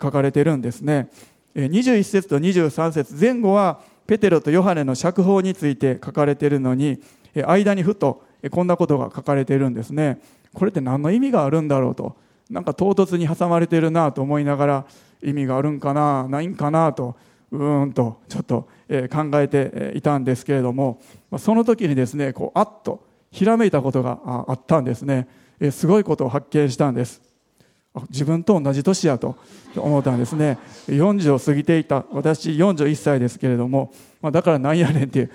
[0.01, 1.09] 書かれてるんですね。
[1.55, 6.99] 21節と23節前後はペテロとヨハネの釈放について書かれているのに
[7.45, 10.19] 間にふとこんなことが書かれているんですね。
[10.51, 12.15] これって何の意味があるんだろうと。
[12.49, 14.85] なんか唐突に挟まれているなと思いながら
[15.21, 17.15] 意味があるんかなないんかなと
[17.51, 18.67] うーんとちょっと
[19.11, 20.99] 考えていたんですけれども
[21.37, 25.27] その時にですねこうあっとひらめいたことがあったんですね。
[25.69, 27.28] すごいことを発見したんです。
[28.09, 29.37] 自分と同じ年やと
[29.75, 30.57] 思ったんですね。
[30.87, 32.05] 40を過ぎていた。
[32.11, 33.91] 私41歳ですけれども、
[34.21, 35.31] まあ、だからなんやねんっていう、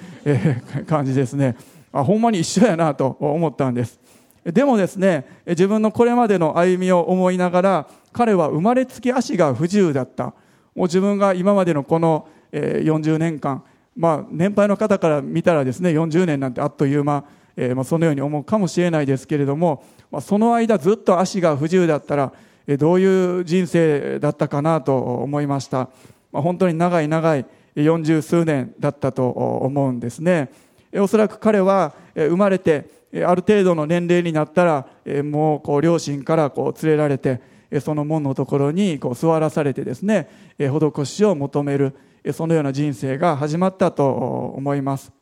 [0.86, 1.56] 感じですね。
[1.92, 4.00] あほんまに一緒やなと思ったんです。
[4.44, 10.34] でもですね自分のこれまでの歩みを思いながら彼は生まれつき足が不自由だった。
[10.74, 13.62] もう自分が今までのこの40年間
[13.96, 17.24] まあ年配の方から見たらですね40年なんてあっという間
[17.56, 22.32] えー、まあ、そのように思うかもしれないですけれども、まあ、その間ずっと足が不自由だったら、
[22.66, 25.90] どういう人生だったかなと思いました、
[26.32, 27.46] 本当に長い長い
[27.76, 30.50] 40数年だったと思うんですね。
[30.96, 32.88] おそらく彼は生まれて
[33.26, 34.86] ある程度の年齢になったら
[35.24, 37.40] もうこう両親からこう連れられて
[37.80, 41.94] その門のところにこう座らされてですね施しを求める
[42.32, 44.08] そのような人生が始まったと
[44.56, 45.12] 思います。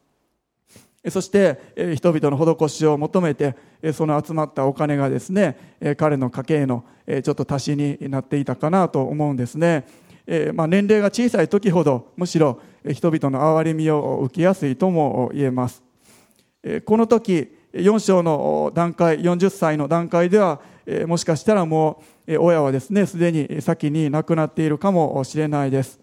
[1.10, 3.56] そして人々の施しを求めて
[3.92, 9.84] その集まったお金がですね彼の家計のちょっと足しになっていたかなと思うんですね、
[10.54, 15.82] まあ、年齢が小さい時ほどむしろ人々の憐れみを受けやすいとも言えます。
[16.84, 20.60] この時4章の段階40歳の段階では
[21.06, 25.98] もしかしたらもう親はですねすでに先に亡くなっているかもしれないです。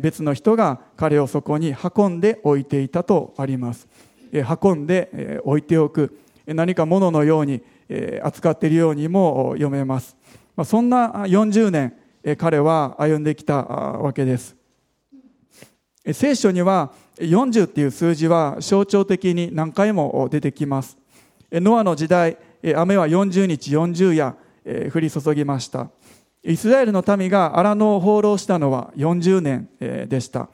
[0.00, 3.86] 別の人が彼をそこに運んでおいていたとあります。
[4.42, 6.18] 運んで置いておく。
[6.46, 7.62] 何か物のように
[8.22, 10.16] 扱っているようにも読めます。
[10.64, 11.94] そんな40年
[12.38, 14.56] 彼は歩んできたわけです。
[16.12, 20.98] 聖書には40っていう数字は象徴的に何回も出てきます。
[21.50, 22.36] ノアの時代
[22.74, 24.36] 雨は40日40夜
[24.92, 25.90] 降り注ぎました。
[26.42, 30.48] イスラエルの民が荒野を放浪したのは40年でした。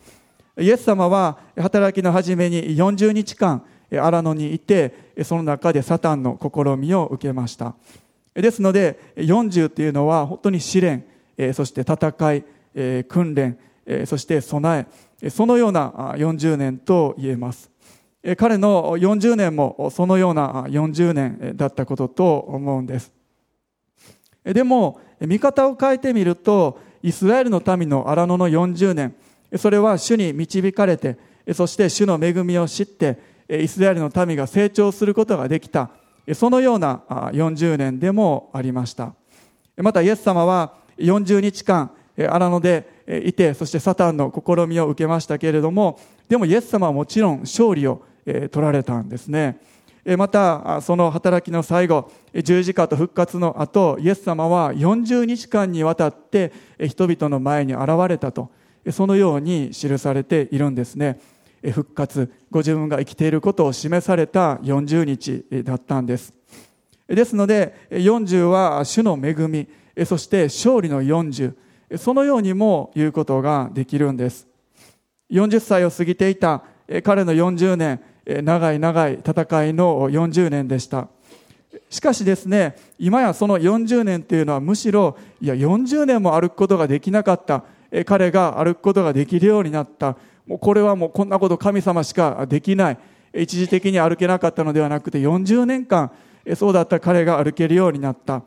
[0.60, 7.74] イエス様は働きの初めに40日間荒野にいてその中でサタンの試みを受けました。
[8.34, 11.04] ですので40というのは本当に試練
[11.54, 12.44] そして戦い
[13.04, 13.58] 訓練
[14.06, 14.86] そして備
[15.22, 17.70] えそのような40年と言えます。
[18.36, 23.12] 彼の40年もそのような40年だったことと思うんです。
[24.44, 29.14] でも見方を変えてみるとイスラエルの民の荒野の40年
[29.56, 31.18] それは主に導かれて
[31.52, 35.90] そして主の恵みを知ってイスラエルの民が成長することができた。
[36.34, 39.14] そのような40年でもありました。
[39.76, 42.86] またイエス様は40日間荒野で
[43.24, 45.98] いてそしてサタンの試みを受けましたけれども
[46.28, 49.58] でもイエス様はもちろん勝利を取られたんですね。
[50.16, 58.50] またその働きの最後十字架と復活の後イエス様は40日間にわたって人々の前に現れたと。
[58.90, 61.20] そのように記されているんですね。
[61.62, 66.32] 復活ご自分が生きていることを示された40日だったんです。
[67.06, 69.68] ですので40は主の恵み
[70.06, 71.54] そして勝利の40
[71.98, 74.46] そのようにも言うことができるんです。
[75.30, 76.64] 40歳を過ぎていた
[77.04, 78.00] 彼の40年
[78.42, 81.08] 長い長い戦いの40年でした。
[81.88, 87.64] しかしですね今やその40年というのはむしろいや40年も歩くことができなかった。
[88.06, 90.16] 彼が歩くことができるようになった。
[90.46, 92.98] もうこれはもうこんなこと神様しかできない。
[93.34, 96.10] 一時的に歩けなかったのではなくて40年間
[96.56, 98.42] そうだった彼が歩けるようになった。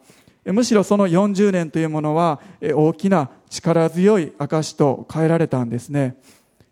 [0.45, 6.17] むしろその40年というものは大きな力強い証と変えられたんですね。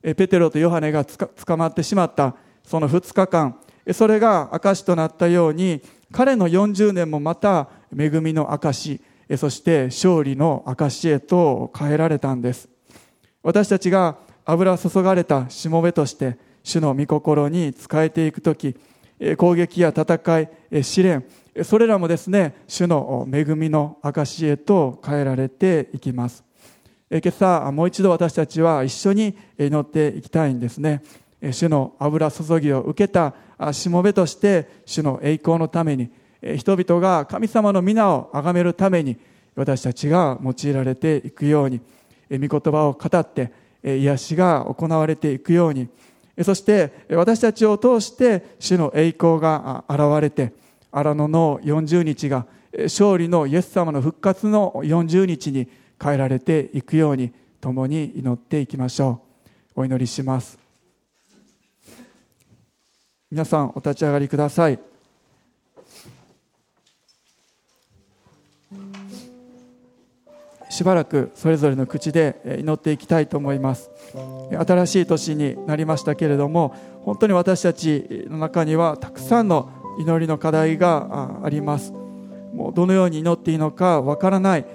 [0.01, 2.35] ペテロとヨハネが捕まってしまった。
[2.63, 3.55] その2日間。
[3.93, 9.01] それが証となったように彼の40年もまた恵みの証
[9.37, 12.69] そして勝利の証へと変えられたんです。
[13.43, 18.75] 私たちが油注がれたしもべとして主の御心に仕えていく時
[19.37, 21.25] 攻撃や戦い試練
[21.63, 26.43] それらもですね主の恵みの証へと変えられていきます。
[27.09, 31.03] 今朝もう一度私たちは一緒に祈っていきたいんですね。
[31.51, 33.33] 主の油注ぎを受けた
[33.73, 36.09] しもべとして主の栄光のために
[36.41, 39.17] 人々が神様の皆を崇めるために
[39.55, 41.81] 私たちが用いられていくように
[42.31, 43.51] 御言葉を語って
[43.83, 45.89] 癒しが行われていくように
[46.43, 50.53] そして私たちを通して主の栄光が現れて
[50.91, 52.45] 荒野の40日が
[52.83, 55.67] 勝利のイエス様の復活の40日に
[56.01, 59.21] 変えられていくように共に祈っていきましょ
[59.75, 59.81] う。
[59.81, 60.57] お祈りします。
[63.29, 64.90] 皆さんお立ち上がりください。
[70.71, 73.91] しばらくそれぞれの口で祈っていきたいと思います。
[74.57, 79.69] 新しい年になりましたけれども本当に私たちの中にはたくさんの
[79.99, 81.91] 祈りの課題があります。
[82.53, 84.65] もうどのように祈っていいのかわからない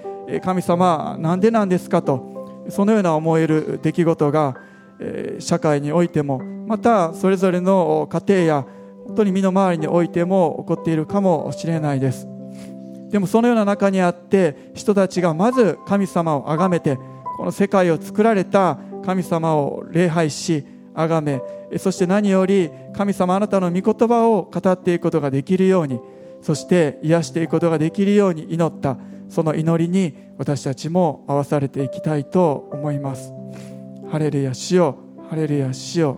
[0.43, 4.55] 神様なんでなんですかとそのような思える出来事が
[5.39, 8.65] 社会においてもまたそれぞれの家庭や
[9.07, 12.27] 本当に身の回りにおいても起こっているかもしれないです。
[13.09, 16.97] でもそのような中にあって人たちがまず神様を崇めて
[17.37, 21.41] この世界を作られた神様を礼拝し崇め
[21.77, 25.99] そして何より神様あなたの御言葉を語っていくことができるように
[26.41, 28.97] そして癒していくことができるように祈った
[29.29, 33.33] その祈りに私たちも合わされていきたいと思います。
[34.09, 34.97] ハレルヤしよ
[35.29, 36.17] ハレルヤしよ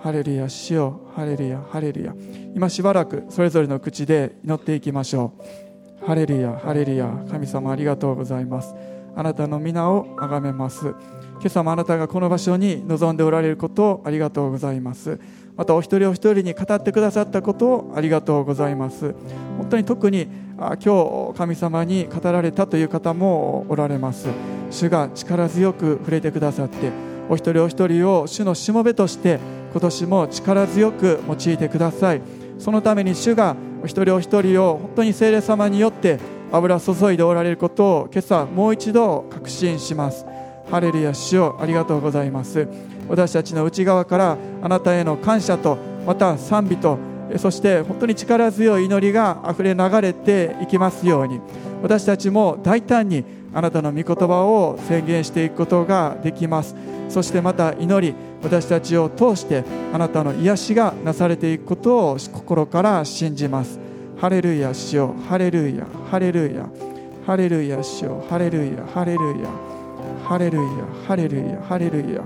[0.00, 2.14] ハレルヤしよハレルヤハレルヤ。
[2.54, 5.32] 今しばらくそれぞれの口で祈っていきましょ
[5.64, 5.67] う。
[6.08, 8.74] ハレルヤハレルヤ神様ありがとうございます。
[9.14, 10.86] あなたの皆を崇めます。
[10.86, 10.96] 今
[11.44, 15.20] 朝もあなたがこの場所に臨んでおられることをありがとうございます。
[15.54, 19.14] またお一人お一人に語ってくださったことをありがとうございます。
[19.58, 24.28] 本当に特に今日神様に語られたという方もおられます。
[24.70, 26.90] 主が力強く触れてくださって
[27.28, 29.40] お一人お一人を主のしもべとして
[29.72, 32.22] 今年も力強く用いてください。
[32.58, 36.18] そのために主がお一人お一人を本当に聖霊様によって
[36.50, 40.26] 油注いでおられることを今朝もう一度確信します。
[40.70, 42.68] ハレルヤ主よありがとうございます。
[43.08, 46.98] 私たちの内側からあなたへの感謝とまた賛美と
[47.36, 51.40] そして本当に力強い祈りがあふれ流れていきますように。
[51.82, 56.74] 私たちも大胆にあなたの御言葉を宣言していくことができます。
[57.08, 63.78] そしてまた祈り私たちを通してあなたの癒しがなされていくことを心から信じます。
[64.20, 65.14] ハレルヤ主よ。
[65.28, 65.86] ハレルヤ。
[66.10, 66.68] ハレルヤ。
[67.26, 68.24] ハレルヤ主よ。
[68.28, 68.86] ハレルヤ。
[68.86, 69.50] ハレルヤ。
[70.24, 70.64] ハレルヤ。
[71.06, 71.62] ハレルヤ。
[71.62, 72.22] ハレルヤ。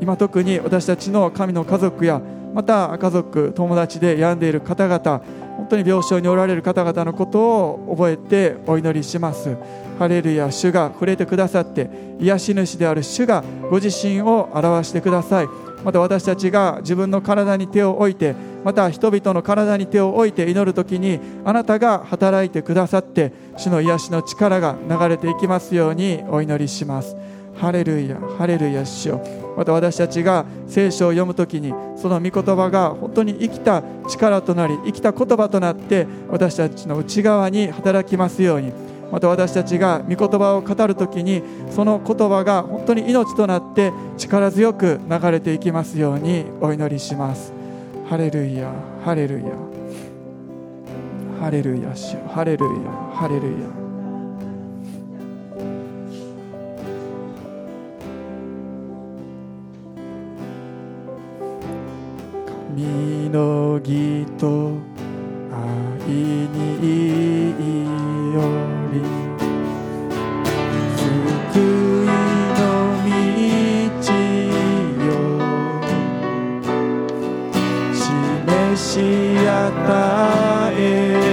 [0.00, 2.20] 今特に私たちの神の家族や
[2.54, 5.22] また家族友達で病んでいる方々
[5.56, 9.56] 本当に病床におられる方々のことを覚えてお祈りします。
[10.00, 15.48] ハレルヤ主が触れてくださって癒し主である主がご自身を表してください。
[15.84, 18.34] また私たちが自分の体に手を置いて
[18.64, 27.14] また人々の体に手を置いて祈る時にあなたが働いてくださって主の癒しの力が流れていきますようにお祈りします。
[27.56, 29.20] ハレルヤハレルヤ主よ
[29.54, 38.72] また私たちが聖書を読む時にその御言葉が本当に生きた力となり生きた言葉となって私たちの内側に働きますように
[39.10, 47.52] また私たちが御言葉を語る時にその言葉が本当に命となって力強く流れていきますようにお祈りします。
[48.08, 48.72] ハレルヤ
[49.04, 49.46] ハレルヤ。
[51.40, 51.94] ハレルヤ
[52.28, 52.70] ハレルヤ
[53.14, 53.80] ハレルヤ。
[62.68, 64.89] 神の義と
[65.52, 65.58] 愛
[66.06, 66.78] に
[68.34, 68.38] よ
[68.92, 68.94] り
[70.96, 71.58] 救
[72.04, 72.08] い
[72.56, 72.62] の
[73.04, 74.14] 道
[75.04, 75.10] よ
[77.92, 78.94] 示し
[79.48, 81.29] 与え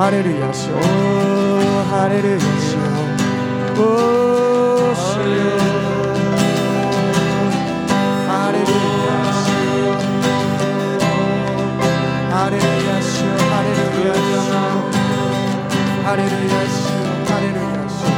[0.00, 0.76] ハレルヤ主よ
[1.92, 2.80] ハレルヤ主よ
[3.76, 5.44] おー主よ
[8.24, 9.92] ハレルヤ主よ
[12.32, 14.72] ハレルヤ主よハレルヤ主よ
[16.00, 18.16] ハレルヤ主よハレルヤ主よ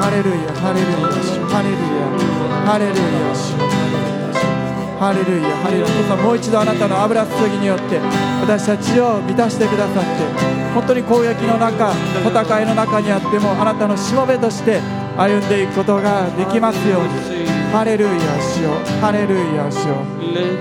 [0.00, 2.08] ハレルヤハレルヤ主ハレルヤ
[2.64, 3.79] ハレルヤ主よ
[5.00, 7.96] ハレルヤハレルヤ父さんもう一度あなたの油注ぎによって
[8.44, 10.28] 私たちを満たしてくださって
[10.76, 14.78] 本当に攻撃の中戦いの中にあってもあなたのしもべとして
[15.16, 17.40] 歩んでいくことができますように。
[17.72, 19.94] ハレルヤ主よハレルヤ主よ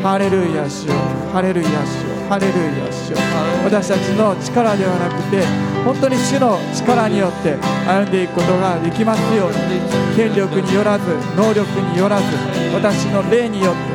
[0.05, 0.93] ハレルヤ主よ
[1.33, 3.17] ハレルヤ主よハレルヤ主よ
[3.65, 5.41] 私たちの力ではなくて
[5.83, 7.57] 本当に主の力によって
[7.89, 10.09] 歩んでいくことができますように。
[10.19, 11.05] 権力によらず
[11.37, 11.63] 能力
[11.93, 12.25] によらず
[12.73, 13.88] 私の霊によって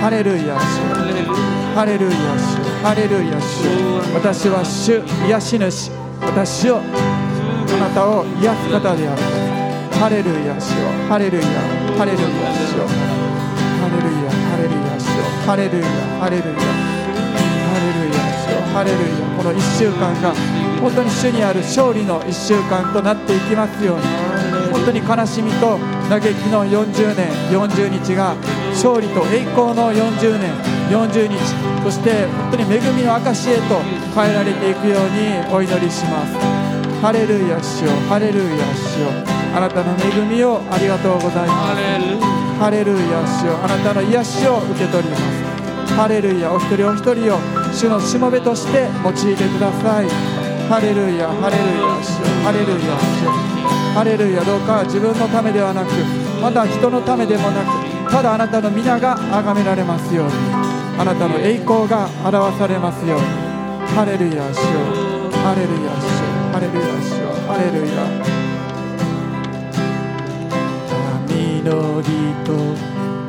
[0.00, 0.60] ハレルヤ主
[1.74, 3.40] ハレルヤ主ハレルヤ。
[3.40, 3.64] 主
[4.14, 5.90] 私は主癒し主。
[6.20, 6.82] 私をあ
[7.80, 9.22] なたを癒す方である。
[9.98, 10.74] ハレルヤ主
[11.08, 11.44] ハレルヤ。
[11.96, 12.76] ハレルヤ主
[13.80, 15.08] ハレルヤハレルヤ主
[15.46, 15.88] ハレルヤ
[16.20, 16.60] ハレルヤ。
[16.60, 19.24] ハレルヤ主ハレルヤ。
[19.36, 20.34] この1週間が
[20.80, 24.04] 本当に主にある勝利の1週間となっていきますように
[24.70, 25.78] 本当に悲しみと
[26.10, 28.36] 嘆きの40年40日が
[28.74, 30.52] 勝利と栄光の40年
[30.90, 31.38] 40日。
[31.84, 33.80] そして本当に恵みの証へと
[34.14, 36.34] 変えられていくようにお祈りします。
[37.00, 39.12] ハレルヤ主よハレルヤ主よ
[39.54, 41.82] あなたの恵みをありがとうございます。
[42.58, 43.20] ハレルヤ。
[43.40, 45.22] 主よあなたの癒しを受け取ります。
[45.94, 47.38] ハレルヤお一人お一人を
[47.72, 50.08] 主のしもべとして用いてください。
[50.68, 53.30] ハレルヤハレルヤ主よハレルヤ主よ
[53.92, 55.92] ハレルヤどうか自分のためではなく
[56.40, 57.83] また人のためでもなく
[58.14, 60.32] ただあなたの皆が崇められますように。
[60.96, 63.26] あなたの栄光が表されますように。
[63.92, 64.78] ハレルヤ主よ
[65.42, 68.06] ハレルヤ主よハレルヤ主よハレルヤ
[71.26, 72.06] 神の義
[72.44, 72.54] と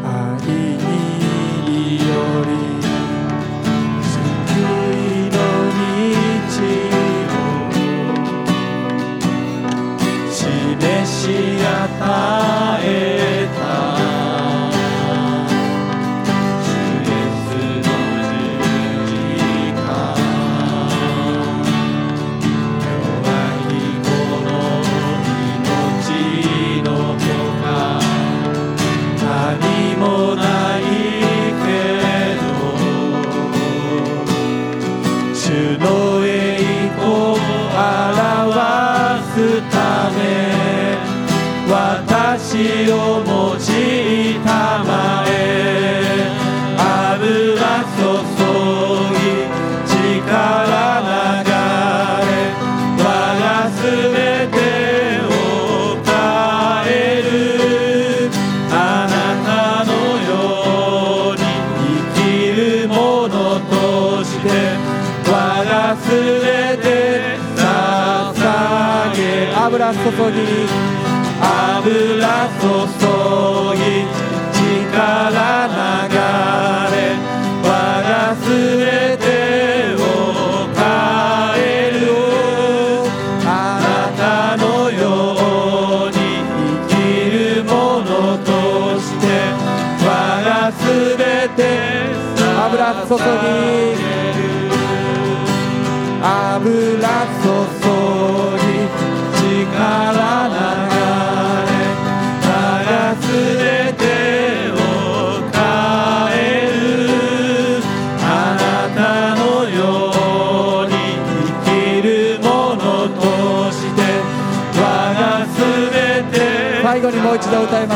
[0.05, 2.13] 愛によ
[2.45, 2.53] り。
[4.05, 4.13] 救
[4.93, 5.35] いの
[6.29, 6.61] 道
[10.21, 11.25] を示し
[11.65, 11.73] 与
[12.83, 12.85] え
[13.57, 13.94] た。
[70.29, 72.25] 油
[72.59, 72.94] 注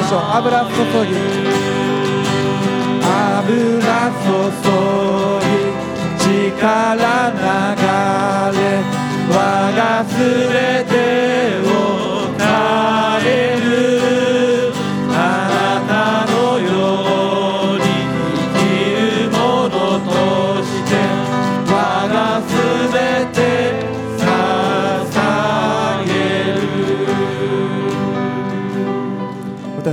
[0.10, 0.72] しょう油注
[1.06, 1.14] ぎ。
[3.06, 4.32] 油注
[5.40, 5.52] ぎ
[6.18, 7.78] 力流
[8.58, 8.62] れ
[9.30, 9.34] 我
[9.78, 10.18] がす
[10.52, 10.58] べ
[10.90, 10.92] て
[11.70, 11.99] を。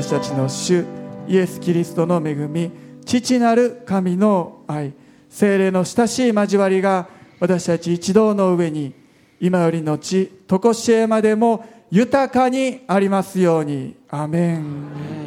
[0.06, 0.84] 私たちの主
[1.26, 2.70] イエス・キリストの恵み
[3.04, 4.92] 父なる神の愛
[5.28, 7.08] 精霊の親しい交わりが
[7.40, 8.94] 私たち一同の上に
[9.40, 13.96] 今よりのち常しえまでも豊かにありますように。
[14.08, 15.25] アメン。